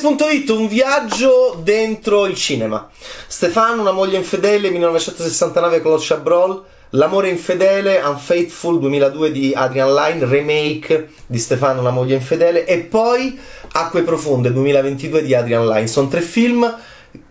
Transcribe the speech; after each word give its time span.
Games.it, 0.00 0.48
un 0.50 0.68
viaggio 0.68 1.58
dentro 1.60 2.26
il 2.26 2.36
cinema. 2.36 2.88
Stefano, 3.26 3.80
una 3.80 3.90
moglie 3.90 4.16
infedele, 4.16 4.70
1969 4.70 5.80
con 5.80 5.92
lo 5.92 5.98
Chabrol. 6.00 6.62
L'amore 6.90 7.28
infedele, 7.28 8.00
Unfaithful 8.02 8.78
2002 8.78 9.32
di 9.32 9.52
Adrian 9.54 9.92
Lyne, 9.92 10.24
remake 10.24 11.10
di 11.26 11.38
Stefano, 11.38 11.80
una 11.80 11.90
moglie 11.90 12.14
infedele. 12.14 12.64
E 12.64 12.78
poi 12.78 13.38
Acque 13.72 14.02
profonde 14.02 14.52
2022 14.52 15.22
di 15.22 15.34
Adrian 15.34 15.66
Lyne. 15.66 15.88
Sono 15.88 16.06
tre 16.06 16.20
film 16.20 16.76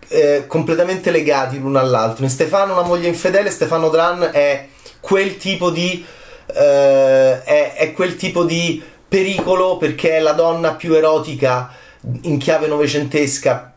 eh, 0.08 0.44
completamente 0.46 1.10
legati 1.10 1.58
l'uno 1.58 1.78
all'altro. 1.78 2.24
In 2.24 2.30
Stefano, 2.30 2.74
una 2.74 2.86
moglie 2.86 3.08
infedele, 3.08 3.50
Stefano 3.50 3.88
Dran 3.88 4.28
è 4.30 4.68
quel 5.00 5.38
tipo 5.38 5.70
di. 5.70 6.04
Eh, 6.46 7.42
è, 7.42 7.74
è 7.74 7.92
quel 7.92 8.16
tipo 8.16 8.44
di 8.44 8.82
pericolo 9.08 9.78
perché 9.78 10.18
è 10.18 10.20
la 10.20 10.32
donna 10.32 10.74
più 10.74 10.92
erotica 10.92 11.86
in 12.22 12.38
chiave 12.38 12.66
novecentesca 12.66 13.74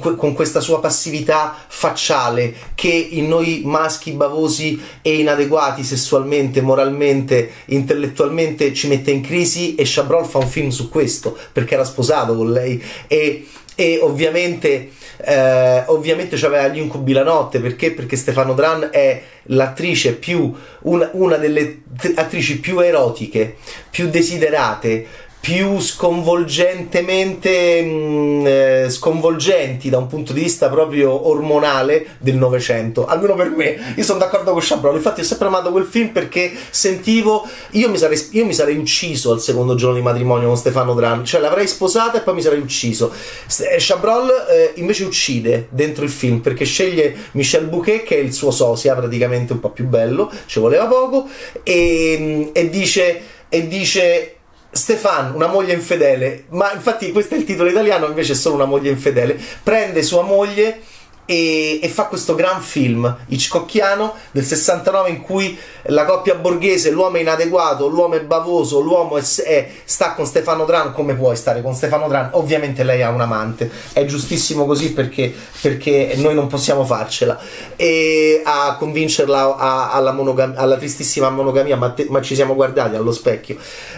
que- 0.00 0.14
con 0.16 0.32
questa 0.32 0.60
sua 0.60 0.78
passività 0.78 1.56
facciale 1.66 2.54
che 2.74 2.88
in 2.88 3.26
noi 3.28 3.62
maschi 3.64 4.12
bavosi 4.12 4.80
e 5.02 5.18
inadeguati 5.18 5.82
sessualmente, 5.82 6.60
moralmente, 6.60 7.50
intellettualmente 7.66 8.72
ci 8.74 8.86
mette 8.86 9.10
in 9.10 9.22
crisi 9.22 9.74
e 9.74 9.82
Chabrol 9.84 10.26
fa 10.26 10.38
un 10.38 10.46
film 10.46 10.68
su 10.68 10.88
questo 10.88 11.36
perché 11.52 11.74
era 11.74 11.84
sposato 11.84 12.36
con 12.36 12.52
lei 12.52 12.82
e, 13.08 13.46
e 13.74 13.98
ovviamente 14.00 14.90
eh, 15.24 15.84
ovviamente 15.86 16.36
c'aveva 16.36 16.68
gli 16.68 16.78
incubi 16.78 17.12
la 17.12 17.22
notte 17.22 17.60
perché? 17.60 17.92
Perché 17.92 18.16
Stefano 18.16 18.54
Dran 18.54 18.88
è 18.90 19.22
l'attrice 19.44 20.14
più 20.14 20.52
una, 20.82 21.10
una 21.12 21.36
delle 21.36 21.82
attrici 22.14 22.58
più 22.58 22.80
erotiche, 22.80 23.56
più 23.90 24.08
desiderate, 24.08 25.06
più 25.42 25.80
sconvolgentemente 25.80 27.82
mh, 27.82 27.88
mm, 27.88 28.46
eh, 28.46 28.86
sconvolgenti 28.90 29.90
da 29.90 29.98
un 29.98 30.06
punto 30.06 30.32
di 30.32 30.42
vista 30.42 30.68
proprio 30.68 31.28
ormonale 31.28 32.14
del 32.18 32.36
Novecento, 32.36 33.06
almeno 33.06 33.34
per 33.34 33.50
me. 33.50 33.94
Io 33.96 34.04
sono 34.04 34.20
d'accordo 34.20 34.52
con 34.52 34.60
Chabrol, 34.62 34.94
infatti 34.94 35.20
ho 35.20 35.24
sempre 35.24 35.48
amato 35.48 35.72
quel 35.72 35.84
film 35.84 36.10
perché 36.10 36.52
sentivo, 36.70 37.44
io 37.70 37.90
mi 37.90 37.98
sarei, 37.98 38.24
io 38.30 38.46
mi 38.46 38.54
sarei 38.54 38.76
ucciso 38.76 39.32
al 39.32 39.40
secondo 39.40 39.74
giorno 39.74 39.96
di 39.96 40.02
matrimonio 40.02 40.46
con 40.46 40.56
Stefano 40.56 40.94
Dran, 40.94 41.24
cioè 41.24 41.40
l'avrei 41.40 41.66
sposata 41.66 42.18
e 42.18 42.20
poi 42.20 42.34
mi 42.34 42.42
sarei 42.42 42.60
ucciso. 42.60 43.10
Eh, 43.10 43.76
Chabrol 43.78 44.30
eh, 44.48 44.72
invece 44.76 45.02
uccide 45.02 45.66
dentro 45.70 46.04
il 46.04 46.10
film 46.10 46.38
perché 46.38 46.64
sceglie 46.64 47.16
Michel 47.32 47.66
Bouquet 47.66 48.04
che 48.04 48.16
è 48.16 48.20
il 48.20 48.32
suo 48.32 48.52
sosia 48.52 48.94
praticamente 48.94 49.52
un 49.52 49.58
po' 49.58 49.70
più 49.70 49.86
bello, 49.86 50.30
ci 50.46 50.60
voleva 50.60 50.86
poco, 50.86 51.26
e, 51.64 52.16
mm, 52.16 52.42
e 52.52 52.70
dice... 52.70 53.22
E 53.54 53.68
dice 53.68 54.36
Stefan, 54.72 55.34
una 55.34 55.48
moglie 55.48 55.74
infedele, 55.74 56.46
ma 56.50 56.72
infatti 56.72 57.12
questo 57.12 57.34
è 57.34 57.38
il 57.38 57.44
titolo 57.44 57.68
italiano, 57.68 58.06
invece 58.06 58.32
è 58.32 58.36
solo 58.36 58.54
una 58.54 58.64
moglie 58.64 58.88
infedele, 58.88 59.38
prende 59.62 60.02
sua 60.02 60.22
moglie 60.22 60.80
e, 61.24 61.78
e, 61.80 61.88
fa 61.88 62.04
questo 62.06 62.34
gran 62.34 62.60
film 62.60 63.16
Hitchcockiano 63.28 64.14
del 64.32 64.44
69 64.44 65.08
in 65.08 65.20
cui 65.20 65.56
la 65.86 66.04
coppia 66.04 66.34
borghese, 66.34 66.90
l'uomo 66.90 67.16
è 67.16 67.20
inadeguato, 67.20 67.86
l'uomo 67.86 68.14
è 68.14 68.20
bavoso, 68.22 68.80
l'uomo 68.80 69.18
è, 69.18 69.22
è, 69.44 69.70
sta 69.84 70.14
con 70.14 70.26
Stefano 70.26 70.64
Dran, 70.64 70.92
come 70.92 71.14
puoi 71.14 71.36
stare 71.36 71.62
con 71.62 71.74
Stefano 71.74 72.08
Dran? 72.08 72.30
Ovviamente 72.32 72.82
lei 72.82 73.02
ha 73.02 73.10
un 73.10 73.20
amante, 73.20 73.70
è 73.92 74.04
giustissimo 74.04 74.66
così 74.66 74.92
perché, 74.92 75.32
perché 75.60 76.14
noi 76.16 76.34
non 76.34 76.48
possiamo 76.48 76.84
farcela 76.84 77.38
e 77.76 78.42
a 78.44 78.76
convincerla 78.76 79.56
a, 79.56 79.92
alla, 79.92 80.12
monogam- 80.12 80.58
alla, 80.58 80.76
tristissima 80.76 81.30
monogamia, 81.30 81.76
ma, 81.76 81.90
te, 81.90 82.06
ma, 82.08 82.20
ci 82.20 82.34
siamo 82.34 82.54
guardati 82.54 82.96
allo 82.96 83.12
specchio 83.12 83.56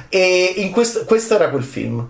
e 0.09 0.70
questo, 0.72 1.05
questo 1.05 1.34
era 1.34 1.48
quel 1.48 1.64
film. 1.64 2.06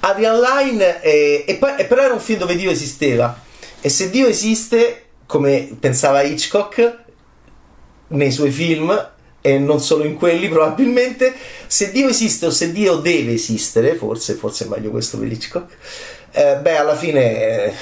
Adrian 0.00 0.38
Line, 0.38 1.02
eh, 1.02 1.44
e 1.46 1.54
poi, 1.54 1.72
però 1.86 2.02
era 2.02 2.12
un 2.12 2.20
film 2.20 2.38
dove 2.38 2.54
Dio 2.54 2.70
esisteva 2.70 3.44
e 3.86 3.88
se 3.88 4.10
Dio 4.10 4.26
esiste, 4.26 5.04
come 5.26 5.76
pensava 5.78 6.22
Hitchcock 6.22 7.04
nei 8.08 8.32
suoi 8.32 8.50
film, 8.50 9.10
e 9.40 9.58
non 9.60 9.80
solo 9.80 10.02
in 10.02 10.16
quelli 10.16 10.48
probabilmente, 10.48 11.32
se 11.68 11.92
Dio 11.92 12.08
esiste 12.08 12.46
o 12.46 12.50
se 12.50 12.72
Dio 12.72 12.96
deve 12.96 13.34
esistere, 13.34 13.94
forse, 13.94 14.34
forse 14.34 14.64
è 14.64 14.68
meglio 14.68 14.90
questo 14.90 15.18
per 15.18 15.30
Hitchcock, 15.30 15.76
eh, 16.32 16.56
beh 16.56 16.76
alla 16.76 16.96
fine 16.96 17.72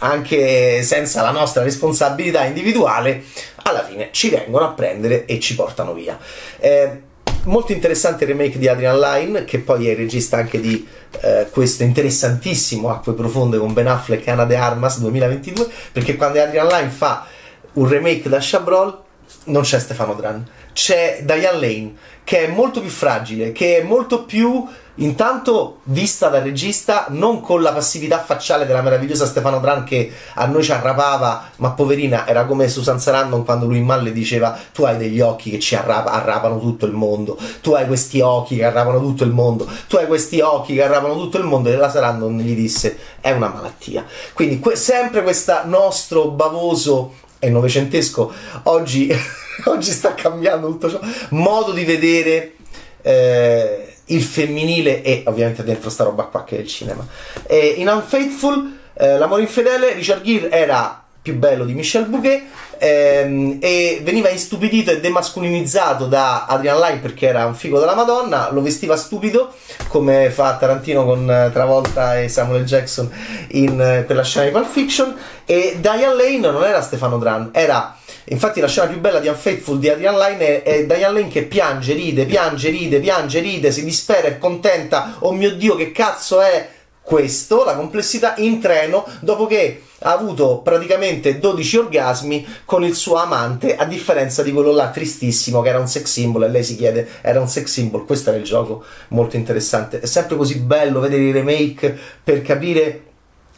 anche 0.00 0.82
senza 0.82 1.22
la 1.22 1.30
nostra 1.30 1.62
responsabilità 1.62 2.44
individuale, 2.44 3.24
alla 3.62 3.82
fine 3.82 4.10
ci 4.12 4.28
vengono 4.28 4.66
a 4.66 4.72
prendere 4.72 5.24
e 5.24 5.40
ci 5.40 5.54
portano 5.54 5.94
via. 5.94 6.18
Eh, 6.58 7.00
molto 7.46 7.72
interessante 7.72 8.24
il 8.24 8.30
remake 8.30 8.58
di 8.58 8.68
Adrian 8.68 8.98
Lyne, 8.98 9.44
che 9.44 9.58
poi 9.58 9.88
è 9.88 9.90
il 9.90 9.96
regista 9.96 10.36
anche 10.36 10.60
di 10.60 10.86
eh, 11.20 11.48
questo 11.50 11.82
interessantissimo 11.82 12.90
Acque 12.90 13.14
Profonde 13.14 13.58
con 13.58 13.72
Ben 13.72 13.88
Affleck 13.88 14.26
e 14.26 14.30
Ana 14.30 14.44
de 14.44 14.56
Armas 14.56 15.00
2022, 15.00 15.68
perché 15.92 16.16
quando 16.16 16.40
Adrian 16.40 16.66
Lyne 16.66 16.90
fa 16.90 17.26
un 17.74 17.88
remake 17.88 18.28
da 18.28 18.38
Chabrol 18.40 19.02
non 19.44 19.62
c'è 19.62 19.78
Stefano 19.78 20.14
Dran, 20.14 20.44
c'è 20.72 21.22
Diane 21.24 21.60
Lane, 21.60 21.94
che 22.22 22.44
è 22.44 22.48
molto 22.48 22.80
più 22.80 22.90
fragile, 22.90 23.52
che 23.52 23.78
è 23.78 23.82
molto 23.82 24.24
più 24.24 24.66
intanto 24.96 25.80
vista 25.84 26.28
dal 26.28 26.42
regista 26.42 27.06
non 27.10 27.40
con 27.40 27.62
la 27.62 27.72
passività 27.72 28.20
facciale 28.22 28.66
della 28.66 28.82
meravigliosa 28.82 29.26
Stefano 29.26 29.60
Dran 29.60 29.84
che 29.84 30.12
a 30.34 30.46
noi 30.46 30.62
ci 30.62 30.72
arrapava 30.72 31.50
ma 31.56 31.70
poverina 31.70 32.26
era 32.26 32.44
come 32.44 32.68
Susan 32.68 33.00
Sarandon 33.00 33.44
quando 33.44 33.66
lui 33.66 33.78
in 33.78 33.84
Malle 33.84 34.12
diceva 34.12 34.58
tu 34.72 34.84
hai 34.84 34.96
degli 34.96 35.20
occhi 35.20 35.50
che 35.50 35.58
ci 35.58 35.74
arrapa, 35.74 36.12
arrapano 36.12 36.58
tutto 36.58 36.86
il 36.86 36.92
mondo. 36.92 37.38
Tu 37.60 37.72
hai 37.72 37.86
questi 37.86 38.20
occhi 38.20 38.56
che 38.56 38.64
arrapano 38.64 39.00
tutto 39.00 39.24
il 39.24 39.30
mondo. 39.30 39.68
Tu 39.88 39.96
hai 39.96 40.06
questi 40.06 40.40
occhi 40.40 40.74
che 40.74 40.82
arrapano 40.82 41.14
tutto 41.14 41.38
il 41.38 41.44
mondo. 41.44 41.68
E 41.68 41.76
la 41.76 41.90
Sarandon 41.90 42.38
gli 42.38 42.54
disse 42.54 42.96
è 43.20 43.32
una 43.32 43.48
malattia. 43.48 44.04
Quindi 44.32 44.58
que- 44.58 44.76
sempre 44.76 45.22
questo 45.22 45.60
nostro 45.64 46.28
bavoso 46.28 47.14
e 47.38 47.50
novecentesco 47.50 48.32
oggi, 48.64 49.10
oggi 49.66 49.90
sta 49.90 50.14
cambiando 50.14 50.68
tutto 50.68 50.90
ciò. 50.90 51.00
Modo 51.30 51.72
di 51.72 51.84
vedere 51.84 52.54
eh, 53.02 53.95
il 54.06 54.22
femminile 54.22 55.02
e 55.02 55.22
ovviamente 55.26 55.64
dentro 55.64 55.90
sta 55.90 56.04
roba 56.04 56.24
qua 56.24 56.44
che 56.44 56.56
è 56.56 56.60
il 56.60 56.68
cinema. 56.68 57.06
E 57.46 57.74
in 57.76 57.88
Unfaithful, 57.88 58.78
eh, 58.94 59.18
L'amore 59.18 59.42
infedele, 59.42 59.92
Richard 59.92 60.22
Gere 60.22 60.50
era 60.50 61.02
più 61.26 61.34
bello 61.36 61.64
di 61.64 61.74
Michel 61.74 62.06
Bouquet 62.06 62.44
ehm, 62.78 63.58
e 63.60 64.00
veniva 64.04 64.28
istupidito 64.28 64.92
e 64.92 65.00
demascolinizzato 65.00 66.06
da 66.06 66.46
Adrian 66.46 66.78
Lyne 66.78 66.98
perché 66.98 67.26
era 67.26 67.46
un 67.46 67.56
figo 67.56 67.80
della 67.80 67.96
Madonna, 67.96 68.50
lo 68.52 68.62
vestiva 68.62 68.96
stupido 68.96 69.52
come 69.88 70.30
fa 70.30 70.56
Tarantino 70.56 71.04
con 71.04 71.28
eh, 71.28 71.50
Travolta 71.52 72.20
e 72.20 72.28
Samuel 72.28 72.64
Jackson 72.64 73.10
in 73.48 73.80
eh, 73.80 74.04
quella 74.04 74.22
scena 74.22 74.46
di 74.46 74.52
Pulp 74.52 74.70
Fiction 74.70 75.16
e 75.44 75.78
Diane 75.80 76.14
Lane 76.14 76.38
non 76.38 76.62
era 76.62 76.80
Stefano 76.80 77.18
Dran, 77.18 77.48
era 77.52 77.96
Infatti 78.28 78.60
la 78.60 78.66
scena 78.66 78.88
più 78.88 78.98
bella 78.98 79.20
di 79.20 79.28
Unfaithful 79.28 79.78
di 79.78 79.88
Adrian 79.88 80.16
Lyne 80.16 80.62
è, 80.62 80.78
è 80.78 80.86
Diane 80.86 81.20
Lane 81.20 81.28
che 81.28 81.44
piange, 81.44 81.92
ride, 81.92 82.26
piange, 82.26 82.70
ride, 82.70 82.98
piange, 82.98 83.40
ride, 83.40 83.70
si 83.70 83.84
dispera, 83.84 84.26
è 84.26 84.38
contenta, 84.38 85.16
oh 85.20 85.32
mio 85.32 85.54
Dio 85.54 85.76
che 85.76 85.92
cazzo 85.92 86.40
è 86.40 86.68
questo, 87.02 87.64
la 87.64 87.76
complessità 87.76 88.34
in 88.38 88.60
treno, 88.60 89.06
dopo 89.20 89.46
che 89.46 89.82
ha 90.00 90.12
avuto 90.12 90.58
praticamente 90.58 91.38
12 91.38 91.76
orgasmi 91.76 92.44
con 92.64 92.82
il 92.82 92.96
suo 92.96 93.14
amante, 93.14 93.76
a 93.76 93.84
differenza 93.84 94.42
di 94.42 94.50
quello 94.50 94.72
là 94.72 94.90
tristissimo 94.90 95.62
che 95.62 95.68
era 95.68 95.78
un 95.78 95.86
sex 95.86 96.06
symbol 96.06 96.42
e 96.42 96.48
lei 96.48 96.64
si 96.64 96.74
chiede, 96.74 97.08
era 97.20 97.40
un 97.40 97.46
sex 97.46 97.66
symbol, 97.66 98.04
questo 98.04 98.30
era 98.30 98.38
il 98.40 98.44
gioco 98.44 98.84
molto 99.08 99.36
interessante. 99.36 100.00
È 100.00 100.06
sempre 100.06 100.36
così 100.36 100.58
bello 100.58 100.98
vedere 100.98 101.22
i 101.22 101.30
remake 101.30 101.96
per 102.24 102.42
capire 102.42 103.02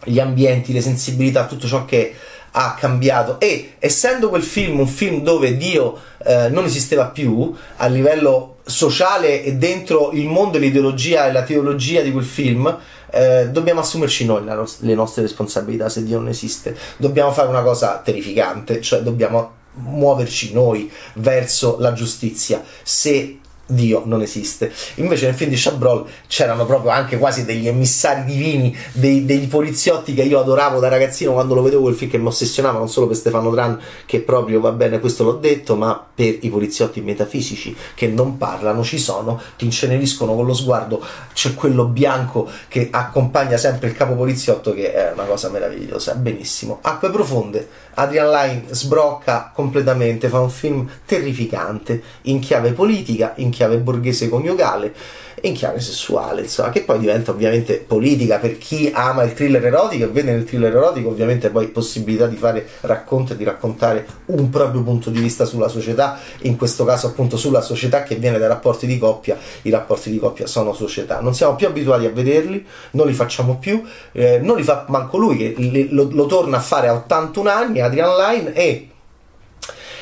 gli 0.05 0.21
ambienti, 0.21 0.75
le 0.75 0.83
sensibilità, 0.83 1.47
tutto 1.47 1.67
ciò 1.67 1.87
che 1.87 2.15
ha 2.53 2.75
cambiato. 2.79 3.39
E 3.41 3.75
essendo 3.79 4.29
quel 4.29 4.43
film 4.43 4.81
un 4.81 4.87
film 4.87 5.23
dove 5.23 5.57
Dio 5.57 5.99
eh, 6.25 6.49
non 6.49 6.65
esisteva 6.65 7.07
più 7.07 7.55
a 7.77 7.87
livello 7.87 8.57
sociale 8.65 9.43
e 9.43 9.55
dentro 9.55 10.11
il 10.13 10.27
mondo 10.27 10.59
l'ideologia 10.59 11.27
e 11.27 11.33
la 11.33 11.43
teologia 11.43 12.03
di 12.03 12.13
quel 12.13 12.25
film 12.25 12.77
eh, 13.11 13.49
dobbiamo 13.49 13.81
assumerci 13.81 14.27
noi 14.27 14.45
no- 14.45 14.69
le 14.81 14.95
nostre 14.95 15.23
responsabilità 15.23 15.89
se 15.89 16.05
Dio 16.05 16.19
non 16.19 16.29
esiste. 16.29 16.77
Dobbiamo 16.97 17.33
fare 17.33 17.49
una 17.49 17.63
cosa 17.63 18.01
terrificante 18.05 18.81
cioè 18.81 19.01
dobbiamo 19.01 19.57
muoverci 19.79 20.53
noi 20.53 20.91
verso 21.15 21.77
la 21.79 21.93
giustizia. 21.93 22.63
Se 22.83 23.39
Dio 23.69 24.03
non 24.07 24.23
esiste. 24.23 24.73
Invece 24.97 25.27
nel 25.27 25.35
film 25.35 25.51
di 25.51 25.57
Chabrol 25.59 26.07
c'erano 26.27 26.65
proprio 26.65 26.91
anche 26.91 27.19
quasi 27.19 27.45
degli 27.45 27.69
emissari 27.69 28.25
divini, 28.25 28.75
dei, 28.93 29.27
degli 29.27 29.47
poliziotti 29.47 30.15
che 30.15 30.23
io 30.23 30.41
adoravo 30.41 30.81
da 30.81 30.89
ragazzino 30.89 31.33
quando 31.33 31.55
lo 31.55 31.63
vedevo 31.63 31.83
quel 31.83 31.95
film 31.95 32.11
che 32.11 32.19
mi 32.19 32.29
ossessionava, 32.29 32.79
non 32.79 32.89
solo 32.89 33.07
per 33.07 33.17
Stefano 33.17 33.51
Dran, 33.51 33.79
che 34.07 34.21
proprio 34.21 34.61
va 34.61 34.73
bene, 34.73 35.01
questo 35.01 35.25
l'ho 35.25 35.35
detto, 35.35 35.77
ma 35.77 36.03
per 36.15 36.39
i 36.41 36.49
poliziotti 36.49 37.03
metafisici 37.03 37.77
che 37.95 38.09
non 38.09 38.39
parlano, 38.39 38.83
ci 38.83 38.99
sono, 38.99 39.41
ti 39.57 39.67
inceneriscono 39.67 40.35
con 40.35 40.47
lo 40.47 40.55
sguardo, 40.55 41.05
c'è 41.35 41.55
quello 41.55 41.85
bianco 41.85 42.49
che 42.69 42.89
accompagna 42.91 43.57
sempre 43.59 43.89
il 43.89 43.95
capo 43.95 44.15
poliziotto 44.15 44.73
che 44.73 44.93
è 44.95 45.13
una 45.13 45.25
cosa 45.25 45.51
meravigliosa, 45.51 46.15
benissimo. 46.15 46.79
Acque 46.81 47.11
profonde, 47.11 47.69
Adrian 47.95 48.31
Lyne 48.31 48.65
sbrocca 48.71 49.53
completamente, 49.55 50.29
fa 50.29 50.41
un 50.41 50.51
film 50.51 50.89
terrificante, 51.05 52.03
in 52.23 52.41
chiave 52.41 52.73
politica, 52.73 53.35
in 53.37 53.51
chiave 53.51 53.58
borghese 53.67 54.29
coniugale 54.29 54.95
in 55.43 55.55
chiave 55.55 55.81
sessuale, 55.81 56.43
insomma, 56.43 56.71
che 56.71 56.83
poi 56.83 56.99
diventa 56.99 57.31
ovviamente 57.31 57.85
politica 57.87 58.39
per 58.39 58.59
chi 58.59 58.91
ama 58.93 59.23
il 59.23 59.35
thriller 59.35 59.65
erotico 59.65 60.05
e 60.05 60.09
vede 60.09 60.33
nel 60.33 60.45
thriller 60.45 60.75
erotico 60.75 61.09
ovviamente 61.09 61.51
poi 61.51 61.69
possibilità 61.69 62.27
di 62.27 62.37
fare 62.37 62.67
racconto 62.83 63.33
e 63.33 63.37
di 63.37 63.45
raccontare 63.45 64.07
un 64.27 64.49
proprio 64.51 64.83
punto 64.83 65.11
di 65.11 65.21
vista 65.21 65.45
sulla 65.45 65.69
società, 65.69 66.19
in 66.43 66.57
questo 66.57 66.85
caso 66.85 67.09
appunto 67.09 67.37
sulla 67.37 67.61
società 67.61 68.03
che 68.03 68.17
viene 68.17 68.39
dai 68.39 68.49
rapporti 68.49 68.87
di 68.87 68.99
coppia, 68.99 69.37
i 69.63 69.71
rapporti 69.71 70.11
di 70.11 70.19
coppia 70.19 70.47
sono 70.47 70.73
società, 70.73 71.21
non 71.21 71.35
siamo 71.35 71.55
più 71.55 71.67
abituati 71.67 72.07
a 72.07 72.11
vederli, 72.11 72.65
non 72.93 73.07
li 73.07 73.13
facciamo 73.13 73.59
più, 73.59 73.83
eh, 74.13 74.39
non 74.39 74.57
li 74.57 74.63
fa 74.63 74.85
manco 74.89 75.19
lui 75.19 75.37
che 75.37 75.87
lo, 75.91 76.09
lo 76.11 76.27
torna 76.27 76.57
a 76.57 76.61
fare 76.61 76.89
a 76.89 76.95
81 76.95 77.51
anni, 77.51 77.81
Adrian 77.81 78.17
Line 78.17 78.53
e 78.55 78.89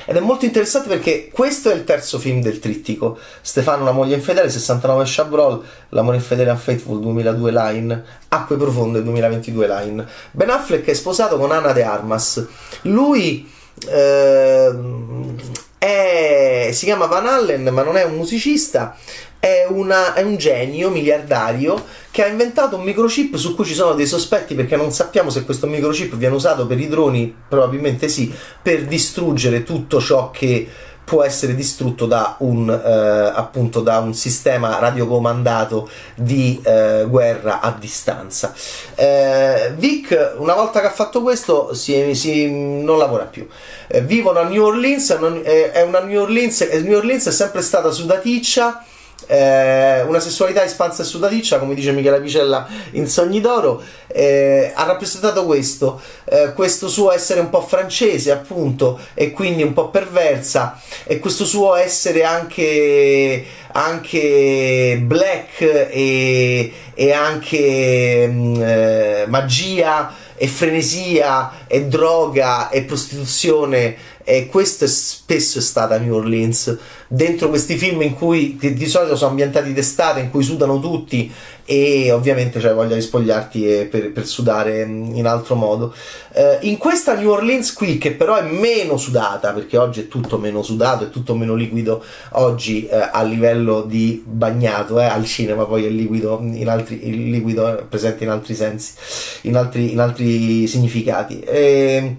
ed 0.07 0.17
è 0.17 0.21
molto 0.21 0.45
interessante 0.45 0.89
perché 0.89 1.29
questo 1.33 1.71
è 1.71 1.75
il 1.75 1.85
terzo 1.85 2.19
film 2.19 2.41
del 2.41 2.59
trittico. 2.59 3.19
Stefano, 3.41 3.85
la 3.85 3.93
moglie 3.93 4.15
infedele, 4.15 4.49
69 4.49 5.05
Chabrol, 5.07 5.63
l'amore 5.91 6.17
infedele 6.17 6.51
Unfaithful 6.51 7.01
2002 7.01 7.51
Line, 7.51 8.05
Acque 8.29 8.57
profonde 8.57 9.03
2022 9.03 9.67
Line. 9.67 10.07
Ben 10.31 10.51
Affleck 10.51 10.87
è 10.87 10.95
sposato 10.95 11.37
con 11.37 11.51
Anna 11.51 11.73
De 11.73 11.83
Armas. 11.83 12.47
Lui 12.83 13.51
eh, 13.89 14.75
è, 15.87 16.73
si 16.73 16.85
chiama 16.85 17.07
Van 17.07 17.27
Allen, 17.27 17.69
ma 17.69 17.83
non 17.83 17.97
è 17.97 18.05
un 18.05 18.17
musicista 18.17 18.97
è, 19.39 19.67
una, 19.69 20.15
è, 20.15 20.23
un 20.23 20.37
genio 20.37 20.91
miliardario 20.91 21.85
che 22.11 22.25
ha 22.25 22.27
inventato 22.27 22.77
un 22.77 22.83
microchip 22.83 23.37
su 23.37 23.55
cui 23.55 23.65
ci 23.65 23.75
sono 23.75 23.95
dei 23.95 24.07
sospetti 24.07 24.55
perché 24.55 24.75
non 24.75 24.91
sappiamo 24.91 25.31
se 25.31 25.45
questo 25.45 25.69
microchip 25.69 26.17
viene 26.17 26.35
usato 26.35 26.67
per 26.67 26.81
i 26.81 26.89
droni, 26.89 27.33
probabilmente 27.49 28.09
sì, 28.09 28.33
per 28.61 28.87
distruggere 28.87 29.63
tutto 29.63 30.01
ciò 30.01 30.31
che 30.31 30.67
può 31.07 31.23
essere 31.23 31.55
distrutto 31.55 32.07
da 32.07 32.35
un, 32.41 32.69
eh, 32.69 33.33
appunto, 33.33 33.81
da 33.81 34.01
un 34.01 34.13
sistema 34.13 34.81
radiocomandato 34.81 35.89
di 36.17 36.61
eh, 36.65 37.07
guerra 37.09 37.61
a 37.61 37.71
distanza. 37.79 38.53
Eh, 38.97 39.73
Vic, 39.77 40.35
una 40.39 40.55
volta 40.55 40.81
che 40.81 40.89
ha 40.89 40.93
fatto 40.93 41.23
questo, 41.23 41.73
si, 41.75 42.13
si, 42.17 42.51
non 42.51 42.99
lavora 42.99 43.23
più. 43.23 43.47
Eh, 43.87 44.01
vivono 44.01 44.41
a 44.41 44.49
New 44.49 44.65
Orleans, 44.65 45.17
è 45.45 45.83
una 45.83 46.01
New 46.01 46.23
Orleans, 46.23 46.61
New 46.83 46.97
Orleans 46.97 47.29
è 47.29 47.33
sempre 47.33 47.63
stata 47.63 47.93
sudaticcia 47.93 48.85
eh, 49.27 50.03
una 50.03 50.21
sessualità 50.21 50.65
espansa 50.65 51.03
e 51.03 51.05
sudaticcia, 51.05 51.59
come 51.59 51.75
dice 51.75 51.93
Michela 51.93 52.21
Picella 52.21 52.67
in 52.93 53.09
Sogni 53.09 53.41
d'Oro, 53.41 53.83
eh, 54.07 54.73
ha 54.75 54.85
rappresentato 54.85 55.45
questo, 55.45 56.01
eh, 56.25 56.53
questo 56.55 56.89
suo 56.89 57.13
essere 57.13 57.41
un 57.41 57.51
po' 57.51 57.61
francese, 57.61 58.31
appunto, 58.31 58.99
e 59.15 59.33
quindi 59.33 59.63
un 59.63 59.73
po' 59.73 59.89
perversa, 59.89 60.81
e 61.05 61.19
questo 61.19 61.45
suo 61.45 61.75
essere 61.75 62.25
anche, 62.25 63.45
anche 63.73 65.01
black 65.03 65.61
e, 65.61 66.73
e 66.95 67.13
anche 67.13 68.27
mh, 68.27 68.33
mm, 68.33 68.63
eh, 68.63 69.25
magia 69.29 70.25
e 70.39 70.49
frenesia 70.49 71.65
e 71.67 71.87
droga 71.87 72.69
e 72.69 72.83
prostituzione 72.83 73.97
e 74.29 74.47
questo 74.47 74.87
è 74.87 74.89
spesso 74.89 75.61
stata 75.61 75.97
New 75.99 76.17
Orleans. 76.17 76.77
Dentro 77.07 77.49
questi 77.49 77.77
film 77.77 78.03
in 78.03 78.15
cui 78.15 78.57
di 78.59 78.87
solito 78.87 79.15
sono 79.15 79.31
ambientati 79.31 79.73
d'estate 79.73 80.19
in 80.19 80.31
cui 80.31 80.43
sudano 80.43 80.81
tutti 80.81 81.33
e 81.65 82.11
ovviamente 82.11 82.59
c'è 82.59 82.75
voglia 82.75 82.97
di 82.97 83.01
spogliarti 83.01 83.87
per, 83.89 84.11
per, 84.11 84.27
sudare 84.27 84.83
in 84.83 85.25
altro 85.27 85.55
modo. 85.55 85.95
Uh, 86.35 86.67
in 86.67 86.77
questa 86.77 87.15
New 87.15 87.31
Orleans 87.31 87.73
qui 87.73 87.99
che 87.99 88.13
però 88.13 88.35
è 88.35 88.43
meno 88.43 88.97
sudata 88.97 89.53
perché 89.53 89.77
oggi 89.77 90.01
è 90.01 90.09
tutto 90.09 90.39
meno 90.39 90.63
sudato 90.63 91.05
è 91.05 91.11
tutto 91.11 91.35
meno 91.35 91.55
liquido 91.55 92.05
oggi 92.33 92.89
uh, 92.91 93.09
a 93.13 93.23
livello 93.23 93.83
di 93.83 94.23
bagnato 94.27 95.01
eh, 95.01 95.05
al 95.05 95.25
cinema 95.25 95.65
poi 95.65 95.87
è 95.87 95.89
liquido 95.89 96.41
in 96.43 96.69
altri, 96.69 97.09
il 97.09 97.31
liquido 97.31 97.79
è 97.79 97.83
presente 97.85 98.25
in 98.25 98.31
altri 98.31 98.55
sensi 98.55 98.95
in 99.43 99.57
altri, 99.57 99.93
in 99.93 100.01
altri 100.01 100.67
significati. 100.67 101.41
E, 101.41 102.17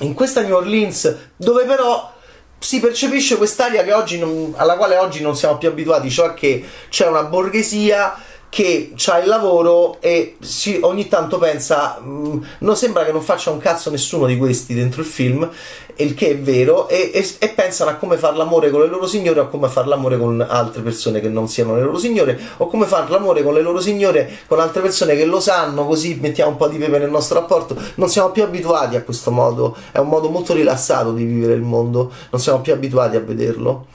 in 0.00 0.14
questa 0.14 0.42
New 0.42 0.54
Orleans, 0.54 1.16
dove 1.36 1.64
però 1.64 2.14
si 2.58 2.80
percepisce 2.80 3.36
quest'aria 3.36 3.82
non, 4.18 4.52
alla 4.56 4.76
quale 4.76 4.96
oggi 4.96 5.22
non 5.22 5.36
siamo 5.36 5.58
più 5.58 5.68
abituati, 5.68 6.10
cioè 6.10 6.34
che 6.34 6.64
c'è 6.88 7.06
una 7.06 7.22
borghesia 7.24 8.16
che 8.48 8.92
ha 9.06 9.18
il 9.18 9.28
lavoro 9.28 10.00
e 10.00 10.36
si, 10.40 10.78
ogni 10.82 11.06
tanto 11.06 11.38
pensa 11.38 11.98
mh, 12.00 12.08
mm, 12.08 12.42
non 12.60 12.76
sembra 12.76 13.04
che 13.04 13.12
non 13.12 13.22
faccia 13.22 13.50
un 13.50 13.58
cazzo 13.58 13.90
nessuno 13.90 14.26
di 14.26 14.36
questi 14.36 14.74
dentro 14.74 15.02
il 15.02 15.06
film 15.06 15.48
il 15.96 16.14
che 16.14 16.30
è 16.30 16.38
vero 16.38 16.88
e, 16.88 17.10
e, 17.12 17.28
e, 17.38 17.48
pensano 17.48 17.90
a 17.90 17.94
come 17.94 18.16
fare 18.16 18.36
l'amore 18.36 18.70
con 18.70 18.80
le 18.80 18.86
loro 18.86 19.06
signore 19.06 19.40
o 19.40 19.48
come 19.48 19.68
fare 19.68 19.88
l'amore 19.88 20.16
con 20.16 20.44
altre 20.48 20.80
persone 20.82 21.20
che 21.20 21.28
non 21.28 21.48
siano 21.48 21.74
le 21.74 21.82
loro 21.82 21.98
signore 21.98 22.38
o 22.58 22.68
come 22.68 22.86
fare 22.86 23.10
l'amore 23.10 23.42
con 23.42 23.52
le 23.52 23.62
loro 23.62 23.80
signore 23.80 24.30
con 24.46 24.60
altre 24.60 24.80
persone 24.80 25.16
che 25.16 25.24
lo 25.24 25.40
sanno 25.40 25.86
così 25.86 26.16
mettiamo 26.20 26.52
un 26.52 26.56
po' 26.56 26.68
di 26.68 26.78
pepe 26.78 26.98
nel 26.98 27.10
nostro 27.10 27.40
rapporto. 27.40 27.76
Non 27.96 28.08
siamo 28.08 28.30
più 28.30 28.44
abituati 28.44 28.96
a 28.96 29.02
questo 29.02 29.30
modo 29.30 29.76
è 29.90 29.98
un 29.98 30.08
modo 30.08 30.28
molto 30.28 30.54
rilassato 30.54 31.12
di 31.12 31.24
vivere 31.24 31.54
il 31.54 31.62
mondo 31.62 32.12
non 32.30 32.40
siamo 32.40 32.60
più 32.60 32.72
abituati 32.72 33.16
a 33.16 33.20
vederlo 33.20 33.86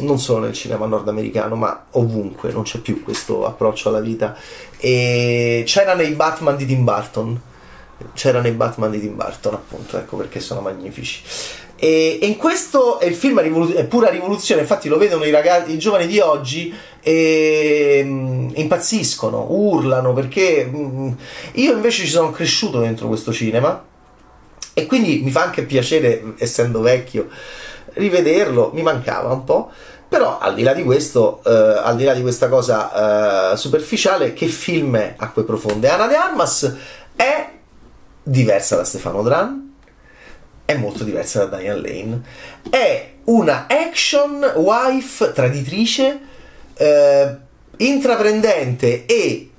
non 0.00 0.18
solo 0.18 0.46
nel 0.46 0.52
cinema 0.52 0.86
nordamericano, 0.86 1.54
ma 1.54 1.86
ovunque 1.92 2.52
non 2.52 2.62
c'è 2.62 2.78
più 2.78 3.02
questo 3.02 3.44
approccio 3.46 3.88
alla 3.88 4.00
vita. 4.00 4.36
E 4.78 5.62
c'era 5.66 5.94
nei 5.94 6.12
Batman 6.12 6.56
di 6.56 6.66
Tim 6.66 6.84
Burton. 6.84 7.40
C'era 8.14 8.40
nei 8.40 8.52
Batman 8.52 8.90
di 8.90 9.00
Tim 9.00 9.14
Burton, 9.14 9.54
appunto, 9.54 9.96
ecco 9.96 10.16
perché 10.16 10.40
sono 10.40 10.60
magnifici. 10.60 11.22
E, 11.82 12.18
e 12.22 12.26
in 12.26 12.36
questo 12.36 13.00
è 13.00 13.06
il 13.06 13.14
film 13.14 13.40
è 13.40 13.84
pura 13.86 14.08
rivoluzione, 14.08 14.60
infatti 14.60 14.88
lo 14.88 14.98
vedono 14.98 15.24
i 15.24 15.32
ragazzi, 15.32 15.72
i 15.72 15.78
giovani 15.78 16.06
di 16.06 16.20
oggi 16.20 16.72
e 17.00 18.04
mh, 18.04 18.52
impazziscono, 18.54 19.46
urlano 19.50 20.12
perché 20.12 20.64
mh, 20.64 21.16
io 21.54 21.72
invece 21.72 22.04
ci 22.04 22.10
sono 22.10 22.30
cresciuto 22.30 22.78
dentro 22.78 23.08
questo 23.08 23.32
cinema 23.32 23.84
e 24.74 24.86
quindi 24.86 25.22
mi 25.24 25.30
fa 25.32 25.42
anche 25.42 25.64
piacere, 25.64 26.34
essendo 26.38 26.80
vecchio, 26.80 27.28
rivederlo, 27.94 28.70
mi 28.74 28.82
mancava 28.82 29.32
un 29.32 29.44
po'. 29.44 29.70
Però 30.08 30.38
al 30.38 30.54
di 30.54 30.62
là 30.62 30.74
di 30.74 30.84
questo, 30.84 31.40
eh, 31.42 31.50
al 31.50 31.96
di 31.96 32.04
là 32.04 32.12
di 32.12 32.20
questa 32.20 32.48
cosa 32.48 33.52
eh, 33.52 33.56
superficiale, 33.56 34.34
che 34.34 34.46
film 34.46 34.96
è 34.96 35.14
Acque 35.16 35.42
Profonde? 35.44 35.88
Anna 35.88 36.06
de 36.06 36.16
Armas 36.16 36.76
è 37.16 37.50
diversa 38.22 38.76
da 38.76 38.84
Stefano 38.84 39.22
Dran, 39.22 39.74
è 40.66 40.76
molto 40.76 41.02
diversa 41.02 41.46
da 41.46 41.56
Diane 41.56 41.80
Lane, 41.80 42.22
è 42.68 43.12
una 43.24 43.66
action 43.68 44.52
wife 44.56 45.32
traditrice, 45.32 46.20
eh, 46.74 47.36
intraprendente 47.78 49.06
e 49.06 49.50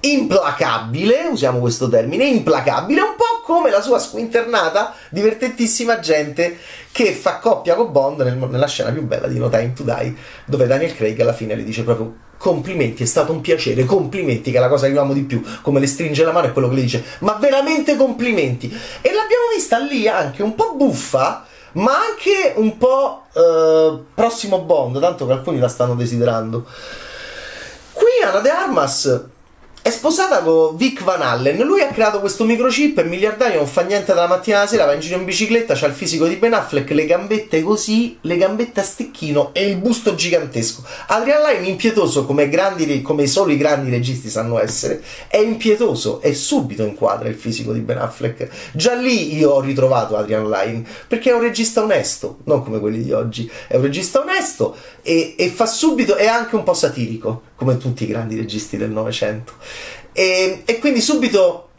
implacabile, 0.00 1.28
usiamo 1.30 1.60
questo 1.60 1.88
termine, 1.88 2.24
implacabile, 2.26 3.00
un 3.00 3.14
po' 3.16 3.33
come 3.44 3.70
la 3.70 3.82
sua 3.82 3.98
squinternata, 3.98 4.94
divertentissima 5.10 6.00
gente 6.00 6.56
che 6.90 7.12
fa 7.12 7.38
coppia 7.38 7.74
con 7.74 7.92
Bond 7.92 8.22
nel, 8.22 8.36
nella 8.36 8.66
scena 8.66 8.90
più 8.90 9.02
bella 9.02 9.26
di 9.26 9.38
No 9.38 9.50
Time 9.50 9.74
to 9.74 9.82
Die, 9.82 10.14
dove 10.46 10.66
Daniel 10.66 10.94
Craig 10.94 11.20
alla 11.20 11.34
fine 11.34 11.54
le 11.54 11.62
dice 11.62 11.82
proprio 11.82 12.22
complimenti, 12.38 13.02
è 13.02 13.06
stato 13.06 13.32
un 13.32 13.42
piacere, 13.42 13.84
complimenti, 13.84 14.50
che 14.50 14.56
è 14.56 14.60
la 14.60 14.68
cosa 14.68 14.88
che 14.88 14.98
amo 14.98 15.12
di 15.12 15.22
più, 15.22 15.42
come 15.60 15.78
le 15.78 15.86
stringe 15.86 16.24
la 16.24 16.32
mano 16.32 16.46
è 16.46 16.52
quello 16.52 16.68
che 16.68 16.74
le 16.74 16.82
dice, 16.82 17.04
ma 17.20 17.34
veramente 17.34 17.96
complimenti. 17.96 18.66
E 18.68 19.12
l'abbiamo 19.12 19.44
vista 19.54 19.78
lì 19.78 20.08
anche 20.08 20.42
un 20.42 20.54
po' 20.54 20.74
buffa, 20.74 21.46
ma 21.72 21.92
anche 21.92 22.54
un 22.56 22.78
po' 22.78 23.24
eh, 23.32 23.98
prossimo 24.14 24.60
Bond, 24.60 25.00
tanto 25.00 25.26
che 25.26 25.32
alcuni 25.32 25.58
la 25.58 25.68
stanno 25.68 25.94
desiderando. 25.94 26.66
Qui 27.92 28.22
Anna 28.24 28.40
De 28.40 28.50
Armas 28.50 29.32
è 29.84 29.90
sposata 29.90 30.40
con 30.40 30.76
Vic 30.76 31.02
Van 31.02 31.20
Allen. 31.20 31.58
Lui 31.58 31.82
ha 31.82 31.88
creato 31.88 32.18
questo 32.18 32.44
microchip, 32.44 33.00
è 33.00 33.04
miliardario, 33.04 33.58
non 33.58 33.66
fa 33.66 33.82
niente 33.82 34.14
dalla 34.14 34.26
mattina 34.26 34.56
alla 34.56 34.66
sera, 34.66 34.86
va 34.86 34.94
in 34.94 35.00
giro 35.00 35.18
in 35.18 35.26
bicicletta, 35.26 35.74
c'ha 35.74 35.84
il 35.84 35.92
fisico 35.92 36.26
di 36.26 36.36
Ben 36.36 36.54
Affleck, 36.54 36.88
le 36.92 37.04
gambette 37.04 37.62
così, 37.62 38.16
le 38.22 38.38
gambette 38.38 38.80
a 38.80 38.82
stecchino 38.82 39.50
e 39.52 39.66
il 39.66 39.76
busto 39.76 40.14
gigantesco. 40.14 40.82
Adrian 41.08 41.42
Lyne 41.42 41.68
impietoso 41.68 42.24
come, 42.24 42.48
grandi, 42.48 43.02
come 43.02 43.26
solo 43.26 43.52
i 43.52 43.58
grandi 43.58 43.90
registi 43.90 44.30
sanno 44.30 44.58
essere, 44.58 45.02
è 45.28 45.36
impietoso 45.36 46.22
e 46.22 46.32
subito 46.32 46.82
inquadra 46.82 47.28
il 47.28 47.34
fisico 47.34 47.74
di 47.74 47.80
Ben 47.80 47.98
Affleck. 47.98 48.48
Già 48.72 48.94
lì 48.94 49.36
io 49.36 49.50
ho 49.50 49.60
ritrovato 49.60 50.16
Adrian 50.16 50.48
Lyne 50.48 50.82
perché 51.06 51.28
è 51.28 51.34
un 51.34 51.42
regista 51.42 51.82
onesto, 51.82 52.38
non 52.44 52.64
come 52.64 52.80
quelli 52.80 53.02
di 53.02 53.12
oggi, 53.12 53.50
è 53.68 53.76
un 53.76 53.82
regista 53.82 54.20
onesto 54.20 54.74
e, 55.02 55.34
e 55.36 55.48
fa 55.50 55.66
subito, 55.66 56.16
è 56.16 56.26
anche 56.26 56.56
un 56.56 56.62
po' 56.62 56.72
satirico, 56.72 57.42
come 57.54 57.76
tutti 57.76 58.04
i 58.04 58.06
grandi 58.06 58.34
registi 58.34 58.78
del 58.78 58.90
Novecento. 58.90 59.52
E, 60.14 60.62
e, 60.64 60.78
quindi 60.78 61.00
subito 61.00 61.70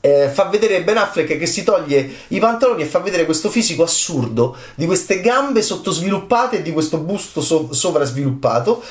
eh, 0.00 0.28
fa 0.28 0.44
vedere 0.44 0.84
Ben 0.84 0.96
Affleck 0.96 1.36
che 1.36 1.46
si 1.46 1.64
toglie 1.64 2.08
i 2.28 2.38
pantaloni 2.38 2.82
e 2.82 2.86
fa 2.86 3.00
vedere 3.00 3.24
questo 3.24 3.50
fisico 3.50 3.82
assurdo 3.82 4.56
di 4.76 4.86
queste 4.86 5.20
gambe 5.20 5.62
sottosviluppate 5.62 6.58
e 6.58 6.62
di 6.62 6.72
questo 6.72 6.98
busto 6.98 7.40
so- 7.40 7.72
sovrasviluppato 7.72 8.82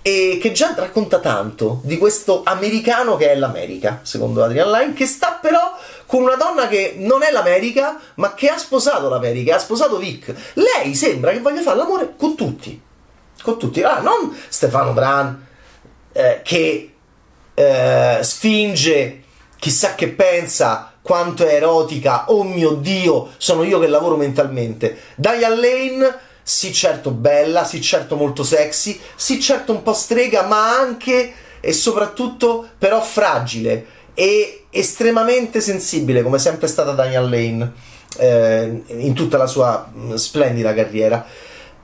e 0.00 0.38
che 0.40 0.50
già 0.50 0.74
racconta 0.76 1.20
tanto 1.20 1.80
di 1.84 1.98
questo 1.98 2.42
americano 2.44 3.16
che 3.16 3.30
è 3.30 3.36
l'America, 3.36 4.00
secondo 4.02 4.42
Adrian 4.42 4.70
Lyne, 4.70 4.94
che 4.94 5.06
sta 5.06 5.38
però 5.40 5.76
con 6.06 6.22
una 6.22 6.34
donna 6.34 6.66
che 6.66 6.94
non 6.96 7.22
è 7.22 7.30
l'America, 7.30 8.00
ma 8.14 8.34
che 8.34 8.48
ha 8.48 8.58
sposato 8.58 9.08
l'America, 9.08 9.56
ha 9.56 9.60
sposato 9.60 9.98
Vic. 9.98 10.34
Lei 10.54 10.94
sembra 10.94 11.30
che 11.30 11.38
voglia 11.38 11.60
fare 11.60 11.76
l'amore 11.76 12.14
con 12.16 12.34
tutti 12.34 12.90
con 13.42 13.58
tutti. 13.58 13.82
Ah, 13.82 14.00
non 14.00 14.34
Stefano 14.48 14.92
Bran 14.92 15.46
eh, 16.12 16.40
che 16.42 16.91
eh, 17.54 18.18
sfinge 18.22 19.22
chissà 19.58 19.94
che 19.94 20.08
pensa 20.08 20.92
quanto 21.02 21.46
è 21.46 21.54
erotica, 21.54 22.30
oh 22.32 22.44
mio 22.44 22.72
dio, 22.72 23.30
sono 23.36 23.64
io 23.64 23.78
che 23.78 23.88
lavoro 23.88 24.16
mentalmente. 24.16 24.98
Diane 25.16 25.56
Lane, 25.56 26.18
sì 26.42 26.72
certo 26.72 27.10
bella, 27.10 27.64
sì 27.64 27.80
certo 27.80 28.16
molto 28.16 28.44
sexy, 28.44 28.98
sì 29.14 29.40
certo 29.40 29.72
un 29.72 29.82
po' 29.82 29.92
strega, 29.92 30.42
ma 30.42 30.78
anche 30.78 31.32
e 31.60 31.72
soprattutto 31.72 32.68
però 32.76 33.00
fragile 33.00 33.86
e 34.14 34.64
estremamente 34.70 35.60
sensibile, 35.60 36.22
come 36.22 36.38
sempre 36.38 36.66
è 36.66 36.70
stata 36.70 36.92
Diane 36.92 37.28
Lane 37.28 37.72
eh, 38.18 38.82
in 38.88 39.14
tutta 39.14 39.38
la 39.38 39.46
sua 39.46 39.88
mh, 39.92 40.14
splendida 40.14 40.74
carriera. 40.74 41.24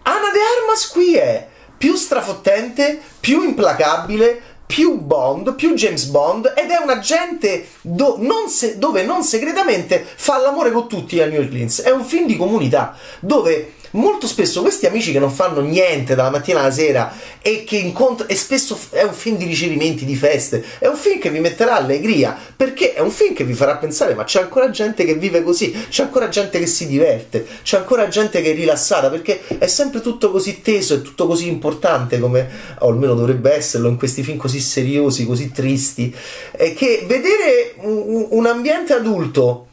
Anna 0.02 0.30
De 0.32 0.38
Armas 0.60 0.88
qui 0.88 1.14
è 1.16 1.46
più 1.76 1.94
strafottente, 1.94 3.00
più 3.20 3.42
implacabile, 3.42 4.42
più 4.68 4.98
Bond, 5.00 5.54
più 5.54 5.72
James 5.72 6.04
Bond 6.04 6.52
ed 6.54 6.68
è 6.68 6.76
un 6.76 6.90
agente 6.90 7.68
do, 7.80 8.16
non 8.18 8.50
se, 8.50 8.76
dove 8.76 9.02
non 9.02 9.24
segretamente 9.24 10.04
fa 10.04 10.36
l'amore 10.36 10.70
con 10.70 10.86
tutti 10.86 11.16
New 11.16 11.40
Orleans. 11.40 11.80
È 11.80 11.90
un 11.90 12.04
film 12.04 12.26
di 12.26 12.36
comunità 12.36 12.94
dove 13.20 13.76
molto 13.98 14.26
spesso 14.26 14.62
questi 14.62 14.86
amici 14.86 15.12
che 15.12 15.18
non 15.18 15.30
fanno 15.30 15.60
niente 15.60 16.14
dalla 16.14 16.30
mattina 16.30 16.60
alla 16.60 16.70
sera 16.70 17.12
e 17.42 17.64
che 17.64 17.76
incontrano 17.76 18.30
e 18.30 18.36
spesso 18.36 18.78
è 18.90 19.02
un 19.02 19.12
film 19.12 19.36
di 19.36 19.44
ricevimenti 19.44 20.04
di 20.04 20.14
feste 20.14 20.64
è 20.78 20.86
un 20.86 20.96
film 20.96 21.18
che 21.20 21.30
vi 21.30 21.40
metterà 21.40 21.76
allegria 21.76 22.36
perché 22.56 22.94
è 22.94 23.00
un 23.00 23.10
film 23.10 23.34
che 23.34 23.44
vi 23.44 23.54
farà 23.54 23.76
pensare 23.76 24.14
ma 24.14 24.24
c'è 24.24 24.40
ancora 24.40 24.70
gente 24.70 25.04
che 25.04 25.14
vive 25.14 25.42
così 25.42 25.72
c'è 25.88 26.04
ancora 26.04 26.28
gente 26.28 26.58
che 26.58 26.66
si 26.66 26.86
diverte 26.86 27.46
c'è 27.62 27.78
ancora 27.78 28.08
gente 28.08 28.40
che 28.40 28.52
è 28.52 28.54
rilassata 28.54 29.10
perché 29.10 29.42
è 29.58 29.66
sempre 29.66 30.00
tutto 30.00 30.30
così 30.30 30.62
teso 30.62 30.94
e 30.94 31.02
tutto 31.02 31.26
così 31.26 31.48
importante 31.48 32.18
come 32.18 32.48
o 32.78 32.88
almeno 32.88 33.14
dovrebbe 33.14 33.52
esserlo 33.52 33.88
in 33.88 33.96
questi 33.96 34.22
film 34.22 34.38
così 34.38 34.60
seriosi 34.60 35.26
così 35.26 35.50
tristi 35.50 36.14
e 36.52 36.74
che 36.74 37.04
vedere 37.06 37.74
un, 37.80 38.28
un 38.30 38.46
ambiente 38.46 38.92
adulto 38.92 39.66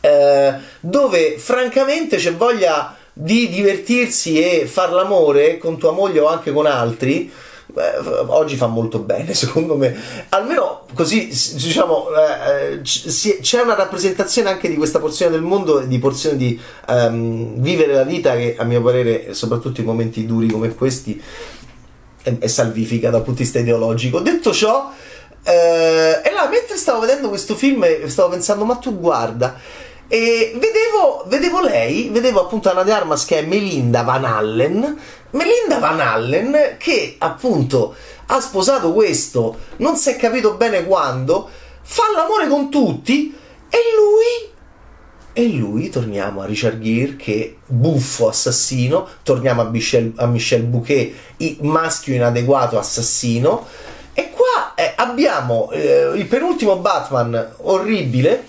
eh, 0.00 0.54
dove 0.80 1.38
francamente 1.38 2.16
c'è 2.16 2.34
voglia 2.34 2.96
di 3.12 3.48
divertirsi 3.48 4.42
e 4.42 4.66
far 4.66 4.92
l'amore 4.92 5.58
con 5.58 5.78
tua 5.78 5.92
moglie 5.92 6.20
o 6.20 6.28
anche 6.28 6.52
con 6.52 6.66
altri, 6.66 7.30
beh, 7.66 7.98
oggi 8.26 8.56
fa 8.56 8.66
molto 8.66 9.00
bene, 9.00 9.34
secondo 9.34 9.76
me. 9.76 9.94
Almeno 10.30 10.86
così, 10.94 11.26
diciamo, 11.26 12.06
eh, 12.14 12.80
c'è 12.80 13.60
una 13.60 13.74
rappresentazione 13.74 14.48
anche 14.48 14.68
di 14.68 14.76
questa 14.76 14.98
porzione 14.98 15.32
del 15.32 15.42
mondo, 15.42 15.80
di 15.80 15.98
porzione 15.98 16.36
di 16.36 16.58
um, 16.88 17.60
vivere 17.60 17.94
la 17.94 18.04
vita 18.04 18.34
che, 18.34 18.56
a 18.58 18.64
mio 18.64 18.82
parere, 18.82 19.34
soprattutto 19.34 19.80
in 19.80 19.86
momenti 19.86 20.24
duri 20.24 20.48
come 20.48 20.74
questi, 20.74 21.20
è, 22.22 22.38
è 22.38 22.46
salvifica 22.46 23.10
dal 23.10 23.22
punto 23.22 23.38
di 23.38 23.44
vista 23.44 23.58
ideologico. 23.58 24.20
Detto 24.20 24.52
ciò, 24.52 24.90
eh, 25.44 26.20
e 26.24 26.32
là, 26.32 26.48
mentre 26.48 26.76
stavo 26.76 27.00
vedendo 27.00 27.28
questo 27.28 27.54
film, 27.56 27.84
stavo 28.06 28.30
pensando, 28.30 28.64
ma 28.64 28.76
tu 28.76 28.98
guarda 28.98 29.58
e 30.12 30.52
vedevo, 30.56 31.24
vedevo 31.26 31.62
lei, 31.62 32.10
vedevo 32.10 32.42
appunto 32.42 32.68
Anna 32.68 32.82
De 32.82 32.92
Armas 32.92 33.24
che 33.24 33.38
è 33.38 33.46
Melinda 33.46 34.02
Van 34.02 34.26
Allen. 34.26 35.00
Melinda 35.30 35.78
Van 35.78 36.00
Allen 36.00 36.74
che 36.76 37.14
appunto 37.16 37.94
ha 38.26 38.38
sposato 38.38 38.92
questo, 38.92 39.56
non 39.76 39.96
si 39.96 40.10
è 40.10 40.16
capito 40.16 40.52
bene 40.52 40.84
quando, 40.84 41.48
fa 41.80 42.02
l'amore 42.14 42.46
con 42.46 42.70
tutti 42.70 43.34
e 43.70 43.78
lui 43.96 44.50
e 45.32 45.48
lui, 45.48 45.88
torniamo 45.88 46.42
a 46.42 46.44
Richard 46.44 46.78
Gere 46.82 47.16
che 47.16 47.56
buffo 47.64 48.28
assassino, 48.28 49.08
torniamo 49.22 49.62
a 49.62 49.70
Michel, 49.70 50.12
a 50.16 50.26
Michel 50.26 50.64
Bouquet, 50.64 51.14
maschio 51.60 52.14
inadeguato 52.14 52.78
assassino. 52.78 53.66
E 54.12 54.28
qua 54.28 54.74
eh, 54.74 54.92
abbiamo 54.94 55.70
eh, 55.70 56.12
il 56.16 56.26
penultimo 56.26 56.76
Batman 56.76 57.54
orribile 57.62 58.46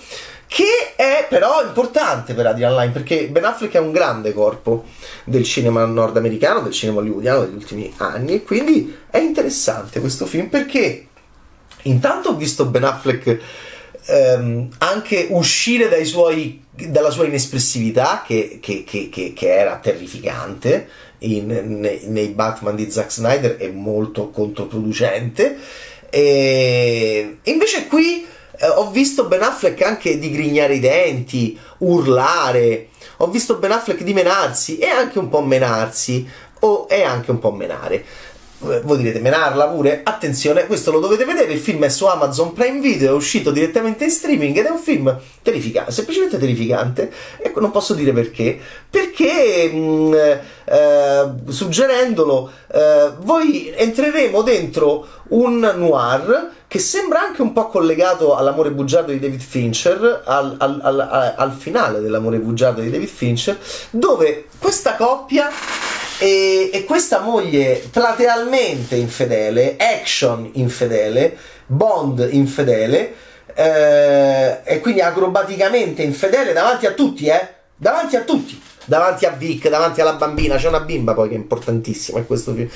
che 0.53 0.93
è 0.95 1.25
però 1.27 1.63
importante 1.65 2.35
per 2.35 2.45
Adrian 2.45 2.75
Line 2.75 2.91
perché 2.91 3.27
Ben 3.27 3.43
Affleck 3.43 3.73
è 3.73 3.79
un 3.79 3.91
grande 3.91 4.33
corpo 4.33 4.85
del 5.23 5.43
cinema 5.45 5.83
nordamericano, 5.85 6.61
del 6.61 6.71
cinema 6.71 6.99
hollywoodiano 6.99 7.45
degli 7.45 7.55
ultimi 7.55 7.91
anni 7.97 8.35
e 8.35 8.43
quindi 8.43 8.95
è 9.09 9.17
interessante 9.17 9.99
questo 9.99 10.27
film 10.27 10.49
perché 10.49 11.07
intanto 11.83 12.29
ho 12.29 12.35
visto 12.35 12.67
Ben 12.67 12.83
Affleck 12.83 13.39
ehm, 14.05 14.69
anche 14.77 15.25
uscire 15.31 16.05
suoi, 16.05 16.63
dalla 16.69 17.09
sua 17.09 17.25
inespressività 17.25 18.23
che, 18.23 18.59
che, 18.61 18.83
che, 18.83 19.09
che 19.09 19.57
era 19.57 19.77
terrificante 19.77 20.87
in, 21.19 21.47
nei, 21.47 22.01
nei 22.05 22.27
Batman 22.27 22.75
di 22.75 22.91
Zack 22.91 23.11
Snyder 23.11 23.55
e 23.57 23.71
molto 23.71 24.29
controproducente. 24.29 25.57
E 26.11 27.37
invece 27.41 27.87
qui 27.87 28.27
eh, 28.57 28.67
ho 28.67 28.89
visto 28.91 29.25
Ben 29.25 29.41
Affleck 29.41 29.81
anche 29.81 30.19
digrignare 30.19 30.75
i 30.75 30.79
denti, 30.79 31.57
urlare, 31.79 32.89
ho 33.17 33.27
visto 33.27 33.55
Ben 33.55 33.71
Affleck 33.71 34.03
dimenarsi 34.03 34.77
e 34.77 34.87
anche 34.87 35.19
un 35.19 35.29
po' 35.29 35.41
menarsi, 35.41 36.27
o 36.59 36.87
e 36.89 37.03
anche 37.03 37.31
un 37.31 37.39
po' 37.39 37.51
menare. 37.51 38.05
Eh, 38.65 38.79
voi 38.81 38.97
direte 38.97 39.19
menarla 39.19 39.67
pure? 39.67 40.01
Attenzione, 40.03 40.65
questo 40.67 40.91
lo 40.91 40.99
dovete 40.99 41.25
vedere. 41.25 41.51
Il 41.51 41.59
film 41.59 41.83
è 41.83 41.89
su 41.89 42.05
Amazon 42.05 42.53
Prime 42.53 42.79
Video, 42.79 43.11
è 43.11 43.13
uscito 43.13 43.51
direttamente 43.51 44.05
in 44.05 44.11
streaming 44.11 44.55
ed 44.55 44.65
è 44.65 44.69
un 44.69 44.79
film 44.79 45.19
terrificante, 45.41 45.91
semplicemente 45.91 46.37
terrificante. 46.37 47.11
E 47.39 47.51
non 47.55 47.71
posso 47.71 47.93
dire 47.93 48.13
perché. 48.13 48.57
Perché 48.89 49.69
mh, 49.71 49.77
mm, 49.77 50.13
eh, 50.65 51.33
suggerendolo, 51.47 52.51
eh, 52.73 53.11
voi 53.19 53.73
entreremo 53.75 54.41
dentro 54.41 55.05
un 55.29 55.59
noir 55.59 56.51
che 56.73 56.79
sembra 56.79 57.21
anche 57.21 57.43
un 57.43 57.53
po' 57.53 57.67
collegato 57.67 58.35
all'amore 58.35 58.71
bugiardo 58.71 59.11
di 59.11 59.19
David 59.19 59.41
Fincher, 59.41 60.23
al, 60.25 60.55
al, 60.57 60.79
al, 60.81 61.33
al 61.37 61.51
finale 61.51 61.99
dell'amore 61.99 62.39
bugiardo 62.39 62.81
di 62.81 62.89
David 62.89 63.09
Fincher, 63.09 63.59
dove 63.91 64.47
questa 64.57 64.95
coppia 64.95 65.51
e, 66.17 66.71
e 66.73 66.83
questa 66.85 67.19
moglie 67.19 67.79
platealmente 67.91 68.95
infedele, 68.95 69.75
action 69.77 70.49
infedele, 70.53 71.37
Bond 71.67 72.27
infedele, 72.31 73.13
eh, 73.53 74.61
e 74.63 74.79
quindi 74.79 75.01
acrobaticamente 75.01 76.01
infedele 76.01 76.53
davanti 76.53 76.87
a 76.87 76.93
tutti, 76.93 77.27
eh? 77.27 77.49
Davanti 77.75 78.15
a 78.15 78.21
tutti 78.21 78.59
davanti 78.85 79.25
a 79.25 79.31
Vic, 79.31 79.69
davanti 79.69 80.01
alla 80.01 80.13
bambina, 80.13 80.55
c'è 80.55 80.67
una 80.67 80.81
bimba 80.81 81.13
poi 81.13 81.29
che 81.29 81.35
è 81.35 81.37
importantissima 81.37 82.19
in 82.19 82.25
questo 82.25 82.53
film, 82.53 82.69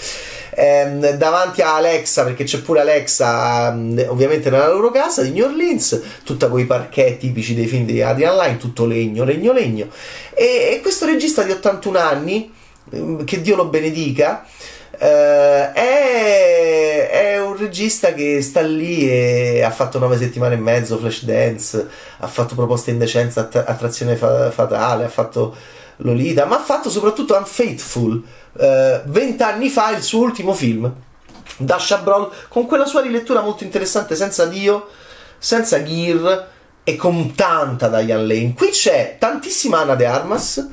ehm, 0.52 1.12
davanti 1.12 1.62
a 1.62 1.76
Alexa, 1.76 2.24
perché 2.24 2.44
c'è 2.44 2.60
pure 2.62 2.82
Alexa 2.82 3.72
mm, 3.72 4.00
ovviamente 4.08 4.50
nella 4.50 4.70
loro 4.70 4.92
casa 4.92 5.22
di 5.22 5.32
New 5.32 5.46
Orleans, 5.46 6.02
tutta 6.24 6.48
quei 6.48 6.66
parquet 6.66 7.18
tipici 7.18 7.54
dei 7.54 7.68
film 7.68 7.86
di 7.86 8.02
Adrian 8.02 8.38
Line, 8.38 8.58
tutto 8.58 8.86
legno, 8.86 9.24
legno, 9.24 9.52
legno, 9.52 9.88
e, 10.34 10.74
e 10.74 10.80
questo 10.82 11.06
regista 11.06 11.44
di 11.44 11.52
81 11.52 11.98
anni, 11.98 12.52
mm, 12.96 13.24
che 13.24 13.42
Dio 13.42 13.56
lo 13.56 13.66
benedica, 13.66 14.46
Uh, 15.00 15.74
è, 15.74 17.08
è, 17.12 17.40
un 17.40 17.56
regista 17.56 18.14
che 18.16 18.42
sta 18.42 18.62
lì 18.62 19.08
e 19.08 19.62
ha 19.62 19.70
fatto 19.70 20.00
nove 20.00 20.18
settimane 20.18 20.56
e 20.56 20.58
mezzo 20.58 20.98
Flash 20.98 21.24
Dance, 21.24 21.88
ha 22.18 22.26
fatto 22.26 22.56
proposte 22.56 22.90
indecenza, 22.90 23.42
att- 23.42 23.64
attrazione 23.64 24.16
fa- 24.16 24.50
fatale, 24.50 25.04
ha 25.04 25.10
fatto 25.10 25.56
Lolita, 25.98 26.46
ma 26.46 26.58
ha 26.58 26.64
fatto 26.64 26.90
soprattutto 26.90 27.36
Unfaithful, 27.36 28.24
eh, 28.60 29.02
vent'anni 29.06 29.70
fa 29.70 29.96
il 29.96 30.04
suo 30.04 30.22
ultimo 30.22 30.54
film, 30.54 30.92
Dasha 31.58 31.98
Brawl, 31.98 32.32
con 32.50 32.66
quella 32.66 32.86
sua 32.86 33.02
rilettura 33.02 33.42
molto 33.42 33.64
interessante, 33.64 34.16
senza 34.16 34.46
Dio, 34.46 34.88
senza 35.38 35.82
Gear 35.84 36.50
e 36.84 36.96
con 36.96 37.34
tanta 37.36 37.88
Diane 37.90 38.26
Lane. 38.26 38.54
Qui 38.54 38.70
c'è 38.70 39.18
tantissima 39.20 39.80
Anna 39.80 39.96
De 39.96 40.06
Armas, 40.06 40.68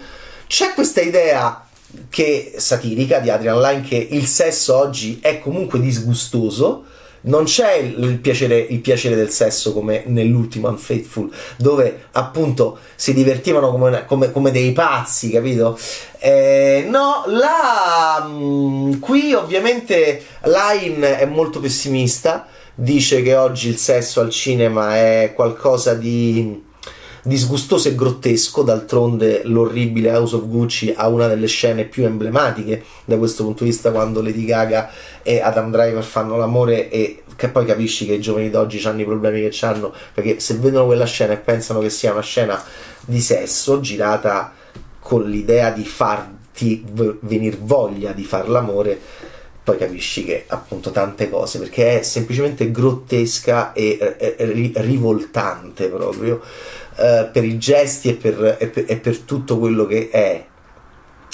c'è 0.47 0.75
questa 0.75 1.00
idea 1.00 1.66
che 2.09 2.54
satirica 2.57 3.19
di 3.19 3.31
Adrian 3.31 3.61
Line 3.61 3.83
che 3.83 3.97
il 3.97 4.26
sesso 4.26 4.76
oggi 4.76 5.21
è 5.23 5.38
comunque 5.38 5.81
disgustoso 5.81 6.85
non 7.25 7.45
c'è 7.45 7.75
il 7.75 8.19
piacere, 8.19 8.59
il 8.59 8.81
piacere, 8.81 9.14
del 9.14 9.31
sesso 9.31 9.73
come 9.73 10.02
nell'ultimo 10.07 10.69
Unfaithful, 10.69 11.31
dove 11.57 12.07
appunto 12.12 12.78
si 12.95 13.14
divertivano 13.14 13.71
come, 13.71 14.04
come, 14.04 14.31
come 14.31 14.50
dei 14.50 14.73
pazzi, 14.73 15.31
capito? 15.31 15.78
Eh, 16.19 16.87
no, 16.88 17.25
là, 17.26 18.25
mh, 18.26 18.33
mm, 18.33 18.93
qui 19.00 19.33
ovviamente 19.33 20.23
Line 20.45 21.19
è 21.19 21.25
molto 21.26 21.61
pessimista, 21.61 22.47
dice 22.75 23.23
che 23.23 23.35
oggi 23.35 23.69
il 23.69 23.76
sesso 23.76 24.21
al 24.21 24.31
cinema 24.31 24.97
è 24.97 25.33
qualcosa 25.35 25.95
di 25.95 26.73
disgustoso 27.25 27.88
e 27.88 27.95
grottesco, 27.95 28.62
d'altronde 28.62 29.43
l'orribile 29.45 30.11
House 30.11 30.37
of 30.37 30.47
Gucci 30.47 30.95
ha 30.97 31.09
una 31.09 31.26
delle 31.26 31.47
scene 31.47 31.85
più 31.85 32.04
emblematiche 32.04 32.85
da 33.04 33.16
questo 33.16 33.45
punto 33.45 33.64
di 33.64 33.71
vista 33.71 33.90
quando 33.90 34.23
Lady 34.23 34.45
Gaga 34.45 34.90
e 35.23 35.40
Adam 35.40 35.71
Driver 35.71 36.02
fanno 36.02 36.37
l'amore 36.37 36.90
e 36.90 37.23
che 37.37 37.49
poi 37.49 37.64
capisci 37.64 38.07
che 38.07 38.14
i 38.14 38.21
giovani 38.21 38.50
d'oggi 38.50 38.87
hanno 38.87 39.00
i 39.00 39.04
problemi 39.04 39.49
che 39.49 39.66
hanno 39.66 39.93
perché 40.12 40.38
se 40.38 40.54
vedono 40.54 40.87
quella 40.87 41.07
scena 41.07 41.33
e 41.33 41.38
pensano 41.38 41.81
che 41.81 41.90
sia 41.90 42.12
una 42.12 42.21
scena 42.21 42.62
di 43.00 43.21
sesso 43.21 43.81
girata 43.81 44.52
con 45.00 45.25
l'idea 45.28 45.71
di 45.71 45.85
far 45.85 46.43
farti 46.54 46.85
v- 46.88 47.16
venire 47.21 47.59
voglia 47.61 48.12
di 48.12 48.23
far 48.23 48.49
l'amore, 48.49 48.99
poi 49.64 49.76
capisci 49.76 50.25
che 50.25 50.45
appunto 50.47 50.90
tante 50.90 51.28
cose, 51.28 51.59
perché 51.59 51.99
è 51.99 52.02
semplicemente 52.02 52.71
grottesca 52.71 53.73
e, 53.73 54.16
e, 54.19 54.37
e 54.38 54.71
rivoltante 54.75 55.88
proprio 55.88 56.40
eh, 56.96 57.28
per 57.32 57.44
i 57.44 57.58
gesti 57.58 58.10
e 58.10 58.14
per, 58.14 58.56
e 58.58 58.68
per, 58.68 58.84
e 58.86 58.96
per 58.96 59.18
tutto 59.18 59.58
quello 59.58 59.86
che 59.86 60.10
è. 60.10 60.46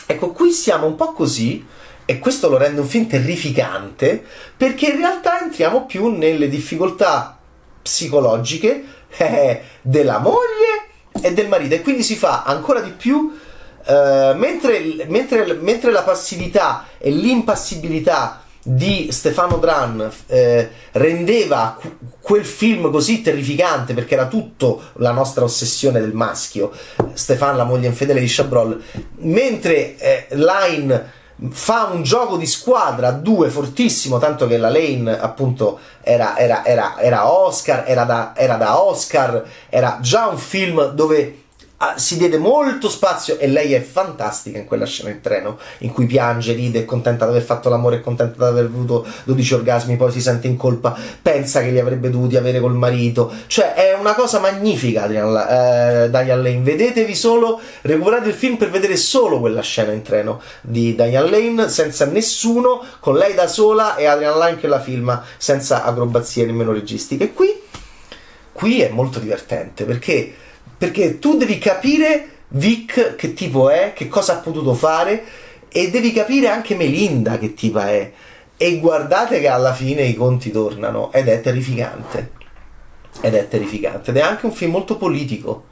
Ecco, 0.06 0.32
qui 0.32 0.50
siamo 0.52 0.86
un 0.86 0.96
po' 0.96 1.12
così, 1.12 1.64
e 2.04 2.18
questo 2.18 2.48
lo 2.48 2.56
rende 2.56 2.80
un 2.80 2.86
film 2.86 3.06
terrificante, 3.06 4.24
perché 4.56 4.86
in 4.86 4.96
realtà 4.96 5.40
entriamo 5.40 5.86
più 5.86 6.08
nelle 6.08 6.48
difficoltà 6.48 7.38
psicologiche 7.82 8.84
eh, 9.16 9.62
della 9.82 10.18
moglie 10.18 10.88
e 11.20 11.32
del 11.32 11.48
marito, 11.48 11.74
e 11.74 11.82
quindi 11.82 12.02
si 12.02 12.16
fa 12.16 12.42
ancora 12.42 12.80
di 12.80 12.90
più. 12.90 13.38
Uh, 13.82 14.36
mentre, 14.36 15.06
mentre, 15.08 15.54
mentre 15.54 15.90
la 15.90 16.02
passività 16.02 16.84
e 16.98 17.10
l'impassibilità 17.10 18.42
di 18.62 19.08
Stefano 19.10 19.56
Dran 19.56 20.10
eh, 20.26 20.70
rendeva 20.92 21.78
quel 22.20 22.44
film 22.44 22.90
così 22.90 23.22
terrificante 23.22 23.94
perché 23.94 24.14
era 24.14 24.26
tutto 24.26 24.82
la 24.94 25.12
nostra 25.12 25.44
ossessione 25.44 25.98
del 25.98 26.12
maschio 26.12 26.70
Stefano 27.14 27.56
la 27.56 27.64
moglie 27.64 27.86
infedele 27.86 28.20
di 28.20 28.26
Chabrol 28.28 28.82
mentre 29.16 29.96
eh, 29.96 30.26
Line 30.32 31.18
fa 31.52 31.88
un 31.90 32.02
gioco 32.02 32.36
di 32.36 32.44
squadra 32.44 33.08
a 33.08 33.12
due 33.12 33.48
fortissimo 33.48 34.18
tanto 34.18 34.46
che 34.46 34.58
la 34.58 34.68
Lane 34.68 35.18
appunto 35.18 35.78
era, 36.02 36.36
era, 36.36 36.62
era, 36.66 37.00
era 37.00 37.32
Oscar 37.32 37.84
era 37.86 38.04
da, 38.04 38.34
era 38.36 38.56
da 38.56 38.82
Oscar 38.82 39.42
era 39.70 39.98
già 40.02 40.26
un 40.26 40.36
film 40.36 40.90
dove 40.90 41.39
Ah, 41.82 41.96
si 41.96 42.18
diede 42.18 42.36
molto 42.36 42.90
spazio 42.90 43.38
e 43.38 43.48
lei 43.48 43.72
è 43.72 43.80
fantastica 43.80 44.58
in 44.58 44.66
quella 44.66 44.84
scena 44.84 45.08
in 45.08 45.22
treno 45.22 45.58
in 45.78 45.90
cui 45.90 46.04
piange, 46.04 46.52
ride, 46.52 46.80
è 46.80 46.84
contenta 46.84 47.24
di 47.24 47.30
aver 47.30 47.42
fatto 47.42 47.70
l'amore, 47.70 47.96
è 47.96 48.00
contenta 48.02 48.36
di 48.36 48.50
aver 48.50 48.66
avuto 48.66 49.06
12 49.24 49.54
orgasmi, 49.54 49.96
poi 49.96 50.12
si 50.12 50.20
sente 50.20 50.46
in 50.46 50.58
colpa, 50.58 50.94
pensa 51.22 51.62
che 51.62 51.70
li 51.70 51.78
avrebbe 51.78 52.10
dovuti 52.10 52.36
avere 52.36 52.60
col 52.60 52.74
marito. 52.74 53.32
Cioè 53.46 53.72
è 53.72 53.94
una 53.98 54.12
cosa 54.12 54.40
magnifica 54.40 55.06
Diane, 55.06 56.04
eh, 56.04 56.10
Diane 56.10 56.42
Lane. 56.42 56.60
Vedetevi 56.60 57.14
solo, 57.14 57.58
recuperate 57.80 58.28
il 58.28 58.34
film 58.34 58.58
per 58.58 58.68
vedere 58.68 58.98
solo 58.98 59.40
quella 59.40 59.62
scena 59.62 59.92
in 59.92 60.02
treno 60.02 60.42
di 60.60 60.94
Diane 60.94 61.30
Lane 61.30 61.68
senza 61.70 62.04
nessuno, 62.04 62.84
con 63.00 63.16
lei 63.16 63.32
da 63.32 63.46
sola 63.46 63.96
e 63.96 64.04
Adrian 64.04 64.36
Lane 64.36 64.58
che 64.58 64.66
la 64.66 64.80
filma 64.80 65.24
senza 65.38 65.82
acrobazie 65.84 66.44
nemmeno 66.44 66.72
registiche. 66.72 67.32
Qui, 67.32 67.68
qui 68.52 68.80
è 68.80 68.88
molto 68.88 69.18
divertente 69.18 69.84
perché 69.84 70.34
perché 70.80 71.18
tu 71.18 71.36
devi 71.36 71.58
capire 71.58 72.28
Vic 72.48 73.14
che 73.14 73.34
tipo 73.34 73.68
è, 73.68 73.92
che 73.94 74.08
cosa 74.08 74.32
ha 74.32 74.36
potuto 74.38 74.72
fare 74.72 75.22
e 75.68 75.90
devi 75.90 76.10
capire 76.10 76.48
anche 76.48 76.74
Melinda 76.74 77.36
che 77.36 77.52
tipa 77.52 77.90
è. 77.90 78.10
E 78.56 78.78
guardate 78.78 79.40
che 79.40 79.48
alla 79.48 79.74
fine 79.74 80.04
i 80.04 80.14
conti 80.14 80.50
tornano 80.50 81.12
ed 81.12 81.28
è 81.28 81.42
terrificante. 81.42 82.30
Ed 83.20 83.34
è 83.34 83.46
terrificante. 83.46 84.10
Ed 84.10 84.16
è 84.16 84.20
anche 84.22 84.46
un 84.46 84.52
film 84.52 84.70
molto 84.70 84.96
politico. 84.96 85.66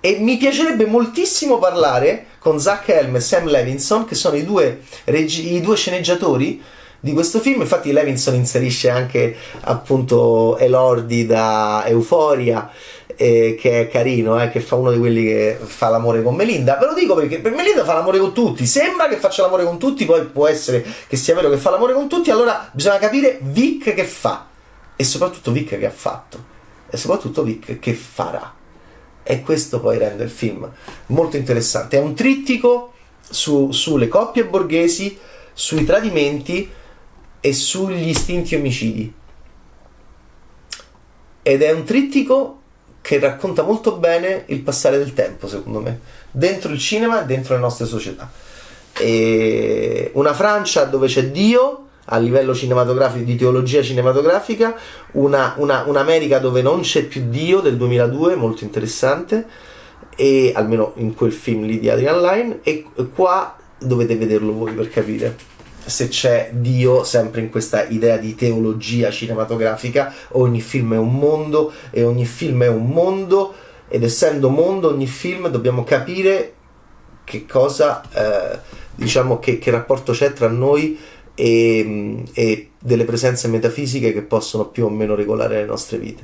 E 0.00 0.18
mi 0.18 0.36
piacerebbe 0.36 0.86
moltissimo 0.86 1.58
parlare 1.58 2.26
con 2.40 2.58
Zach 2.58 2.88
Helm 2.88 3.14
e 3.14 3.20
Sam 3.20 3.46
Levinson, 3.46 4.06
che 4.06 4.16
sono 4.16 4.34
i 4.34 4.44
due, 4.44 4.80
regi- 5.04 5.54
i 5.54 5.60
due 5.60 5.76
sceneggiatori 5.76 6.60
di 7.00 7.12
questo 7.12 7.40
film. 7.40 7.60
Infatti, 7.60 7.92
Levinson 7.92 8.34
inserisce 8.34 8.90
anche 8.90 9.36
appunto 9.60 10.56
Elordi 10.58 11.26
da 11.26 11.84
Euforia 11.86 12.70
eh, 13.16 13.56
che 13.58 13.82
è 13.82 13.88
carino, 13.88 14.40
eh, 14.40 14.50
che 14.50 14.60
fa 14.60 14.76
uno 14.76 14.92
di 14.92 14.98
quelli 14.98 15.24
che 15.24 15.58
fa 15.60 15.88
l'amore 15.88 16.22
con 16.22 16.34
Melinda. 16.34 16.76
Ve 16.76 16.86
lo 16.86 16.94
dico 16.94 17.14
perché 17.14 17.40
per 17.40 17.52
Melinda 17.52 17.84
fa 17.84 17.94
l'amore 17.94 18.18
con 18.18 18.32
tutti. 18.32 18.66
Sembra 18.66 19.08
che 19.08 19.16
faccia 19.16 19.42
l'amore 19.42 19.64
con 19.64 19.78
tutti, 19.78 20.04
poi 20.04 20.24
può 20.26 20.46
essere 20.46 20.84
che 21.08 21.16
sia 21.16 21.34
vero 21.34 21.48
che 21.48 21.56
fa 21.56 21.70
l'amore 21.70 21.94
con 21.94 22.08
tutti. 22.08 22.30
Allora 22.30 22.68
bisogna 22.72 22.98
capire 22.98 23.38
Vic 23.42 23.94
che 23.94 24.04
fa 24.04 24.48
e 24.94 25.04
soprattutto 25.04 25.50
Vic 25.52 25.78
che 25.78 25.86
ha 25.86 25.90
fatto 25.90 26.54
e 26.88 26.96
soprattutto 26.96 27.42
Vic 27.42 27.78
che 27.78 27.94
farà. 27.94 28.54
E 29.22 29.42
questo 29.42 29.80
poi 29.80 29.98
rende 29.98 30.24
il 30.24 30.30
film 30.30 30.70
molto 31.06 31.36
interessante. 31.36 31.96
È 31.96 32.00
un 32.00 32.14
trittico 32.14 32.92
su, 33.28 33.72
sulle 33.72 34.08
coppie 34.08 34.44
borghesi, 34.44 35.18
sui 35.52 35.84
tradimenti 35.84 36.70
e 37.46 37.52
sugli 37.52 38.08
istinti 38.08 38.56
omicidi. 38.56 39.12
Ed 41.42 41.62
è 41.62 41.70
un 41.70 41.84
trittico 41.84 42.60
che 43.00 43.20
racconta 43.20 43.62
molto 43.62 43.98
bene 43.98 44.46
il 44.46 44.62
passare 44.62 44.98
del 44.98 45.14
tempo, 45.14 45.46
secondo 45.46 45.80
me, 45.80 46.00
dentro 46.32 46.72
il 46.72 46.80
cinema 46.80 47.22
e 47.22 47.26
dentro 47.26 47.54
le 47.54 47.60
nostre 47.60 47.86
società. 47.86 48.28
E 48.98 50.10
una 50.14 50.34
Francia 50.34 50.86
dove 50.86 51.06
c'è 51.06 51.30
Dio 51.30 51.86
a 52.06 52.18
livello 52.18 52.52
cinematografico, 52.52 53.24
di 53.24 53.36
teologia 53.36 53.80
cinematografica, 53.80 54.74
una, 55.12 55.54
una, 55.58 55.84
un'America 55.86 56.40
dove 56.40 56.62
non 56.62 56.80
c'è 56.80 57.04
più 57.04 57.28
Dio 57.28 57.60
del 57.60 57.76
2002, 57.76 58.34
molto 58.34 58.64
interessante, 58.64 59.46
e 60.16 60.50
almeno 60.52 60.94
in 60.96 61.14
quel 61.14 61.32
film 61.32 61.64
lì 61.64 61.78
di 61.78 61.88
Adrian 61.88 62.20
Line, 62.20 62.58
e 62.64 62.86
qua 63.14 63.56
dovete 63.78 64.16
vederlo 64.16 64.52
voi 64.52 64.72
per 64.72 64.88
capire 64.88 65.54
se 65.86 66.08
c'è 66.08 66.50
Dio 66.52 67.04
sempre 67.04 67.40
in 67.40 67.50
questa 67.50 67.84
idea 67.86 68.16
di 68.16 68.34
teologia 68.34 69.10
cinematografica, 69.10 70.12
ogni 70.32 70.60
film 70.60 70.94
è 70.94 70.98
un 70.98 71.14
mondo 71.14 71.72
e 71.90 72.02
ogni 72.02 72.26
film 72.26 72.64
è 72.64 72.68
un 72.68 72.86
mondo 72.86 73.54
ed 73.88 74.02
essendo 74.02 74.48
mondo 74.50 74.88
ogni 74.88 75.06
film 75.06 75.48
dobbiamo 75.48 75.84
capire 75.84 76.52
che 77.24 77.46
cosa, 77.46 78.02
eh, 78.12 78.58
diciamo 78.94 79.38
che, 79.38 79.58
che, 79.58 79.70
rapporto 79.70 80.12
c'è 80.12 80.32
tra 80.32 80.48
noi 80.48 80.98
e, 81.34 82.22
e, 82.32 82.70
delle 82.78 83.04
presenze 83.04 83.48
metafisiche 83.48 84.12
che 84.12 84.22
possono 84.22 84.66
più 84.66 84.86
o 84.86 84.90
meno 84.90 85.14
regolare 85.14 85.60
le 85.60 85.66
nostre 85.66 85.98
vite. 85.98 86.22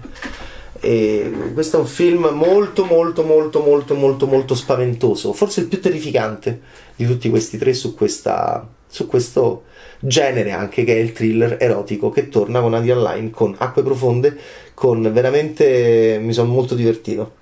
E 0.80 1.50
questo 1.54 1.76
è 1.76 1.80
un 1.80 1.86
film 1.86 2.30
molto 2.32 2.84
molto 2.84 3.22
molto 3.22 3.60
molto 3.60 3.94
molto 3.94 4.26
molto 4.26 4.54
spaventoso, 4.56 5.32
forse 5.32 5.60
il 5.60 5.66
più 5.66 5.80
terrificante 5.80 6.60
di 6.96 7.06
tutti 7.06 7.30
questi 7.30 7.58
tre 7.58 7.72
su 7.74 7.94
questa 7.94 8.66
su 8.92 9.06
questo 9.06 9.64
genere 10.00 10.52
anche 10.52 10.84
che 10.84 10.94
è 10.94 10.98
il 10.98 11.12
thriller 11.12 11.56
erotico 11.58 12.10
che 12.10 12.28
torna 12.28 12.60
con 12.60 12.74
Adi 12.74 12.90
Online 12.90 13.30
con 13.30 13.54
acque 13.56 13.82
profonde 13.82 14.36
con 14.74 15.10
veramente 15.10 16.18
mi 16.20 16.34
sono 16.34 16.52
molto 16.52 16.74
divertito. 16.74 17.40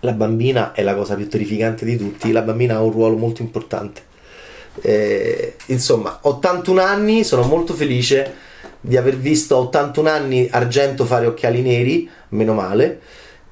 La 0.00 0.12
bambina 0.12 0.74
è 0.74 0.84
la 0.84 0.94
cosa 0.94 1.16
più 1.16 1.28
terrificante 1.28 1.84
di 1.84 1.96
tutti 1.96 2.30
la 2.30 2.42
bambina 2.42 2.76
ha 2.76 2.82
un 2.82 2.92
ruolo 2.92 3.16
molto 3.16 3.42
importante. 3.42 4.02
Eh, 4.80 5.56
insomma 5.66 6.20
81 6.22 6.80
anni 6.80 7.24
sono 7.24 7.42
molto 7.42 7.74
felice 7.74 8.32
di 8.80 8.96
aver 8.96 9.16
visto 9.16 9.56
a 9.56 9.58
81 9.58 10.08
anni 10.08 10.48
Argento 10.48 11.04
fare 11.04 11.26
occhiali 11.26 11.62
neri 11.62 12.08
meno 12.28 12.54
male 12.54 13.00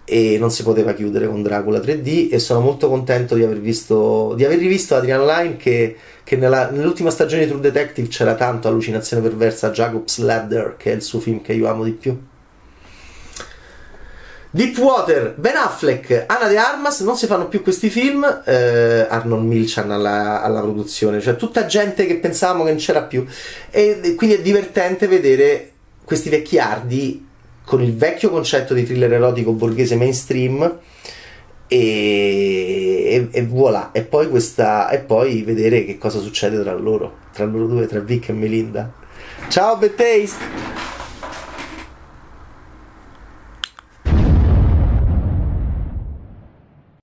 e 0.09 0.39
non 0.39 0.53
si 0.53 0.63
poteva 0.63 0.93
chiudere 0.93 1.27
con 1.27 1.43
Dracula 1.43 1.81
3D 1.81 2.29
e 2.31 2.39
sono 2.39 2.61
molto 2.61 2.89
contento 2.89 3.35
di 3.35 3.43
aver 3.43 3.59
visto 3.59 4.35
di 4.37 4.45
aver 4.45 4.59
rivisto 4.59 4.95
Adrian 4.95 5.27
Line 5.27 5.57
che, 5.57 5.97
che 6.27 6.35
nella, 6.35 6.71
nell'ultima 6.71 7.11
stagione 7.11 7.45
di 7.45 7.49
True 7.51 7.61
Detective 7.61 8.09
c'era 8.09 8.35
tanto 8.35 8.67
allucinazione 8.67 9.23
perversa 9.23 9.71
Jacob's 9.71 10.19
Ladder 10.19 10.75
che 10.77 10.91
è 10.91 10.95
il 10.97 11.03
suo 11.03 11.21
film 11.21 11.41
che 11.41 11.53
io 11.53 11.69
amo 11.69 11.85
di 11.85 11.93
più. 11.93 12.21
Deepwater, 14.51 15.35
Ben 15.37 15.55
Affleck, 15.55 16.25
Anna 16.27 16.49
de 16.49 16.57
Armas, 16.57 17.03
non 17.03 17.17
si 17.17 17.27
fanno 17.27 17.47
più 17.47 17.63
questi 17.63 17.91
film, 17.91 18.43
eh, 18.45 19.07
Arnold 19.09 19.45
Milchan 19.45 19.89
alla, 19.93 20.43
alla, 20.43 20.63
produzione, 20.63 21.21
cioè 21.21 21.37
tutta 21.37 21.67
gente 21.67 22.07
che 22.07 22.17
pensavamo 22.17 22.65
che 22.65 22.71
non 22.71 22.79
c'era 22.81 23.03
più. 23.03 23.25
E 23.71 24.15
quindi 24.17 24.35
è 24.35 24.43
divertente 24.43 25.07
vedere 25.07 25.71
questi 26.03 26.29
vecchiardi 26.29 27.25
con 27.65 27.81
il 27.81 27.95
vecchio 27.95 28.31
concetto 28.31 28.75
di 28.75 28.85
thriller 28.85 29.13
erotico 29.13 29.53
borghese 29.53 29.95
mainstream 29.95 30.77
e, 31.69 33.29
e, 33.33 33.39
e 33.39 33.47
voilà. 33.47 33.91
E 33.93 34.03
poi, 34.03 34.29
questa, 34.29 34.89
e 34.91 34.99
poi 34.99 35.43
vedere 35.43 35.85
che 35.85 35.99
cosa 35.99 36.21
succede 36.21 36.63
tra 36.63 36.75
loro 36.75 37.25
tra 37.37 37.45
loro 37.45 37.67
due, 37.67 37.87
tra 37.87 38.01
Vic 38.01 38.31
e 38.31 38.33
Melinda. 38.33 38.91
Ciao 39.49 39.79
Taste 39.79 40.76